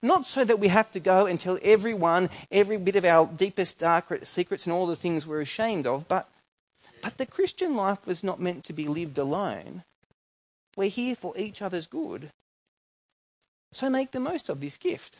Not 0.00 0.24
so 0.24 0.44
that 0.44 0.58
we 0.58 0.68
have 0.68 0.90
to 0.92 1.00
go 1.00 1.26
and 1.26 1.38
tell 1.38 1.58
everyone 1.62 2.30
every 2.50 2.78
bit 2.78 2.96
of 2.96 3.04
our 3.04 3.26
deepest, 3.26 3.78
dark 3.78 4.24
secrets 4.24 4.64
and 4.64 4.72
all 4.72 4.86
the 4.86 4.96
things 4.96 5.26
we're 5.26 5.42
ashamed 5.42 5.86
of, 5.86 6.08
but, 6.08 6.28
but 7.02 7.18
the 7.18 7.26
Christian 7.26 7.76
life 7.76 8.06
was 8.06 8.24
not 8.24 8.40
meant 8.40 8.64
to 8.64 8.72
be 8.72 8.88
lived 8.88 9.18
alone. 9.18 9.82
We're 10.76 10.88
here 10.88 11.14
for 11.14 11.36
each 11.36 11.60
other's 11.60 11.86
good. 11.86 12.30
So 13.72 13.90
make 13.90 14.12
the 14.12 14.20
most 14.20 14.48
of 14.48 14.60
this 14.60 14.76
gift. 14.76 15.16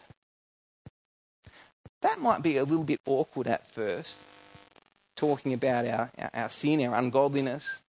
That 2.01 2.21
might 2.21 2.43
be 2.43 2.57
a 2.57 2.65
little 2.65 2.85
bit 2.85 3.01
awkward 3.07 3.49
at 3.49 3.67
first, 3.67 4.17
talking 5.17 5.53
about 5.53 5.87
our, 5.87 6.11
our, 6.19 6.31
our 6.33 6.49
sin, 6.49 6.85
our 6.87 6.95
ungodliness. 6.95 7.83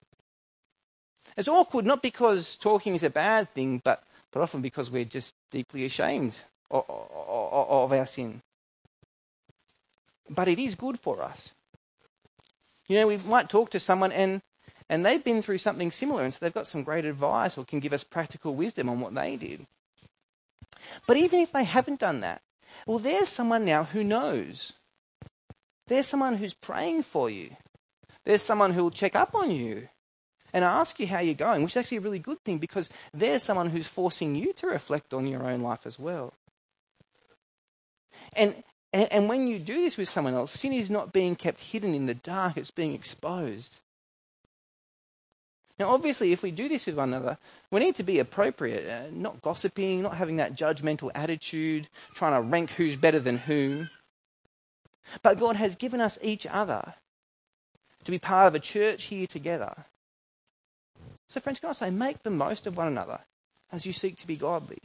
It's 1.35 1.47
awkward 1.47 1.85
not 1.85 2.01
because 2.01 2.55
talking 2.55 2.95
is 2.95 3.03
a 3.03 3.09
bad 3.09 3.53
thing, 3.53 3.81
but, 3.83 4.03
but 4.33 4.41
often 4.41 4.61
because 4.61 4.89
we're 4.89 5.05
just 5.05 5.35
deeply 5.51 5.85
ashamed 5.85 6.35
of, 6.71 6.83
of, 6.89 7.69
of 7.69 7.93
our 7.93 8.07
sin. 8.07 8.41
But 10.29 10.47
it 10.47 10.57
is 10.57 10.73
good 10.73 10.99
for 10.99 11.21
us. 11.21 11.53
You 12.87 12.97
know, 12.97 13.07
we 13.07 13.17
might 13.17 13.47
talk 13.47 13.69
to 13.69 13.79
someone 13.79 14.11
and, 14.11 14.41
and 14.89 15.05
they've 15.05 15.23
been 15.23 15.41
through 15.41 15.59
something 15.59 15.91
similar, 15.91 16.23
and 16.23 16.33
so 16.33 16.39
they've 16.41 16.53
got 16.53 16.67
some 16.67 16.83
great 16.83 17.05
advice 17.05 17.57
or 17.57 17.63
can 17.63 17.79
give 17.79 17.93
us 17.93 18.03
practical 18.03 18.55
wisdom 18.55 18.89
on 18.89 18.99
what 18.99 19.13
they 19.13 19.37
did. 19.37 19.67
But 21.07 21.17
even 21.17 21.39
if 21.39 21.51
they 21.51 21.63
haven't 21.63 21.99
done 21.99 22.19
that, 22.21 22.41
well, 22.87 22.99
there's 22.99 23.29
someone 23.29 23.63
now 23.63 23.83
who 23.83 24.03
knows. 24.03 24.73
There's 25.87 26.07
someone 26.07 26.37
who's 26.37 26.53
praying 26.53 27.03
for 27.03 27.29
you. 27.29 27.55
There's 28.25 28.41
someone 28.41 28.73
who'll 28.73 28.91
check 28.91 29.15
up 29.15 29.35
on 29.35 29.51
you 29.51 29.89
and 30.53 30.63
ask 30.63 30.99
you 30.99 31.07
how 31.07 31.19
you're 31.19 31.33
going, 31.33 31.63
which 31.63 31.73
is 31.73 31.77
actually 31.77 31.97
a 31.97 32.01
really 32.01 32.19
good 32.19 32.39
thing 32.43 32.59
because 32.59 32.89
there's 33.13 33.43
someone 33.43 33.69
who's 33.69 33.87
forcing 33.87 34.35
you 34.35 34.53
to 34.53 34.67
reflect 34.67 35.13
on 35.13 35.27
your 35.27 35.43
own 35.43 35.61
life 35.61 35.85
as 35.85 35.97
well. 35.97 36.33
And, 38.35 38.55
and, 38.93 39.11
and 39.11 39.29
when 39.29 39.47
you 39.47 39.59
do 39.59 39.81
this 39.81 39.97
with 39.97 40.09
someone 40.09 40.35
else, 40.35 40.51
sin 40.53 40.73
is 40.73 40.89
not 40.89 41.11
being 41.11 41.35
kept 41.35 41.59
hidden 41.59 41.93
in 41.93 42.05
the 42.05 42.13
dark, 42.13 42.57
it's 42.57 42.71
being 42.71 42.93
exposed. 42.93 43.77
Now, 45.79 45.89
obviously, 45.89 46.31
if 46.31 46.43
we 46.43 46.51
do 46.51 46.69
this 46.69 46.85
with 46.85 46.95
one 46.95 47.09
another, 47.13 47.39
we 47.71 47.79
need 47.79 47.95
to 47.95 48.03
be 48.03 48.19
appropriate, 48.19 48.87
uh, 48.87 49.09
not 49.11 49.41
gossiping, 49.41 50.03
not 50.03 50.17
having 50.17 50.35
that 50.35 50.55
judgmental 50.55 51.09
attitude, 51.15 51.89
trying 52.13 52.33
to 52.33 52.47
rank 52.47 52.71
who's 52.71 52.95
better 52.95 53.19
than 53.19 53.37
whom. 53.37 53.89
But 55.23 55.39
God 55.39 55.55
has 55.55 55.75
given 55.75 55.99
us 55.99 56.19
each 56.21 56.45
other 56.45 56.93
to 58.03 58.11
be 58.11 58.19
part 58.19 58.47
of 58.47 58.55
a 58.55 58.59
church 58.59 59.05
here 59.05 59.25
together. 59.25 59.85
So, 61.29 61.39
friends, 61.39 61.59
can 61.59 61.69
I 61.69 61.73
say, 61.73 61.89
make 61.89 62.23
the 62.23 62.29
most 62.29 62.67
of 62.67 62.77
one 62.77 62.87
another 62.87 63.19
as 63.71 63.85
you 63.85 63.93
seek 63.93 64.17
to 64.17 64.27
be 64.27 64.35
godly? 64.35 64.79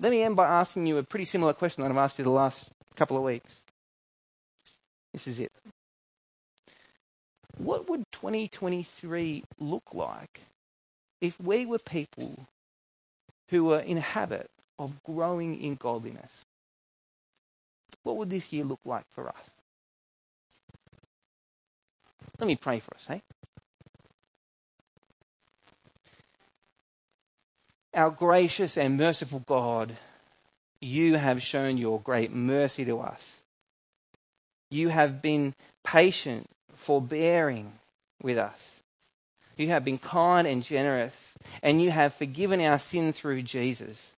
Let 0.00 0.10
me 0.10 0.22
end 0.22 0.34
by 0.34 0.46
asking 0.46 0.86
you 0.86 0.98
a 0.98 1.04
pretty 1.04 1.26
similar 1.26 1.52
question 1.52 1.82
that 1.82 1.90
I've 1.90 1.96
asked 1.96 2.18
you 2.18 2.24
the 2.24 2.30
last 2.30 2.70
couple 2.96 3.16
of 3.16 3.22
weeks. 3.22 3.60
This 5.12 5.28
is 5.28 5.38
it. 5.38 5.52
What 7.58 7.88
would 7.88 8.04
2023 8.10 9.44
look 9.60 9.94
like 9.94 10.40
if 11.20 11.40
we 11.40 11.66
were 11.66 11.78
people 11.78 12.46
who 13.50 13.64
were 13.64 13.78
in 13.78 13.98
a 13.98 14.00
habit 14.00 14.50
of 14.78 15.02
growing 15.04 15.60
in 15.62 15.76
godliness? 15.76 16.44
What 18.02 18.16
would 18.16 18.30
this 18.30 18.52
year 18.52 18.64
look 18.64 18.80
like 18.84 19.04
for 19.10 19.28
us? 19.28 19.50
Let 22.38 22.46
me 22.46 22.56
pray 22.56 22.80
for 22.80 22.94
us, 22.96 23.06
hey? 23.06 23.22
Our 27.94 28.10
gracious 28.10 28.78
and 28.78 28.96
merciful 28.96 29.40
God, 29.40 29.96
you 30.80 31.16
have 31.16 31.42
shown 31.42 31.76
your 31.76 32.00
great 32.00 32.32
mercy 32.32 32.84
to 32.86 33.00
us. 33.00 33.42
You 34.70 34.88
have 34.88 35.20
been 35.20 35.54
patient, 35.84 36.48
forbearing 36.74 37.74
with 38.22 38.38
us. 38.38 38.80
You 39.58 39.68
have 39.68 39.84
been 39.84 39.98
kind 39.98 40.46
and 40.46 40.62
generous, 40.62 41.34
and 41.62 41.82
you 41.82 41.90
have 41.90 42.14
forgiven 42.14 42.60
our 42.62 42.78
sin 42.78 43.12
through 43.12 43.42
Jesus. 43.42 44.12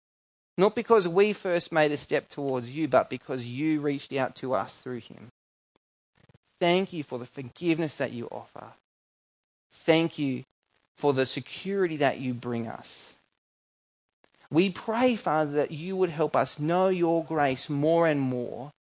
Not 0.58 0.76
because 0.76 1.08
we 1.08 1.34
first 1.34 1.72
made 1.72 1.92
a 1.92 1.98
step 1.98 2.30
towards 2.30 2.70
you, 2.70 2.88
but 2.88 3.10
because 3.10 3.46
you 3.46 3.82
reached 3.82 4.14
out 4.14 4.36
to 4.36 4.54
us 4.54 4.76
through 4.76 5.00
him. 5.00 5.30
Thank 6.60 6.94
you 6.94 7.02
for 7.04 7.18
the 7.18 7.26
forgiveness 7.26 7.98
that 7.98 8.14
you 8.14 8.28
offer. 8.32 8.68
Thank 9.72 10.20
you 10.20 10.44
for 10.96 11.12
the 11.12 11.26
security 11.26 11.98
that 11.98 12.20
you 12.20 12.36
bring 12.36 12.68
us. 12.68 13.16
We 14.54 14.70
pray, 14.70 15.16
Father, 15.16 15.54
that 15.54 15.72
you 15.72 15.96
would 15.96 16.12
help 16.12 16.36
us 16.36 16.60
know 16.60 16.88
your 16.88 17.26
grace 17.26 17.72
more 17.72 18.06
and 18.06 18.22
more 18.22 18.72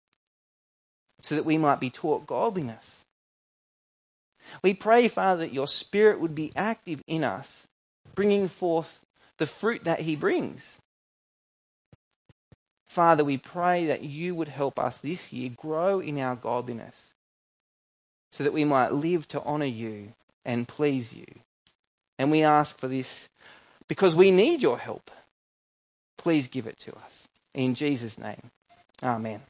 so 1.23 1.33
that 1.33 1.45
we 1.45 1.57
might 1.57 1.79
be 1.79 1.89
taught 1.89 2.27
godliness. 2.27 2.97
We 4.61 4.75
pray, 4.75 5.07
Father, 5.07 5.39
that 5.39 5.53
your 5.53 5.67
Spirit 5.67 6.19
would 6.19 6.35
be 6.35 6.51
active 6.55 7.01
in 7.07 7.23
us, 7.23 7.63
bringing 8.13 8.47
forth 8.49 9.01
the 9.39 9.47
fruit 9.47 9.83
that 9.85 10.01
he 10.01 10.15
brings. 10.15 10.77
Father, 12.85 13.23
we 13.23 13.37
pray 13.37 13.87
that 13.87 14.03
you 14.03 14.35
would 14.35 14.49
help 14.49 14.77
us 14.77 14.99
this 14.99 15.33
year 15.33 15.49
grow 15.57 15.99
in 15.99 16.19
our 16.19 16.35
godliness 16.35 17.13
so 18.31 18.43
that 18.43 18.53
we 18.53 18.63
might 18.63 18.93
live 18.93 19.27
to 19.29 19.41
honor 19.41 19.65
you 19.65 20.13
and 20.45 20.67
please 20.67 21.13
you. 21.13 21.25
And 22.19 22.29
we 22.29 22.43
ask 22.43 22.77
for 22.77 22.87
this 22.87 23.27
because 23.87 24.15
we 24.15 24.29
need 24.29 24.61
your 24.61 24.77
help. 24.77 25.09
Please 26.17 26.47
give 26.47 26.67
it 26.67 26.79
to 26.79 26.95
us. 26.97 27.27
In 27.53 27.75
Jesus' 27.75 28.17
name, 28.17 28.51
amen. 29.03 29.41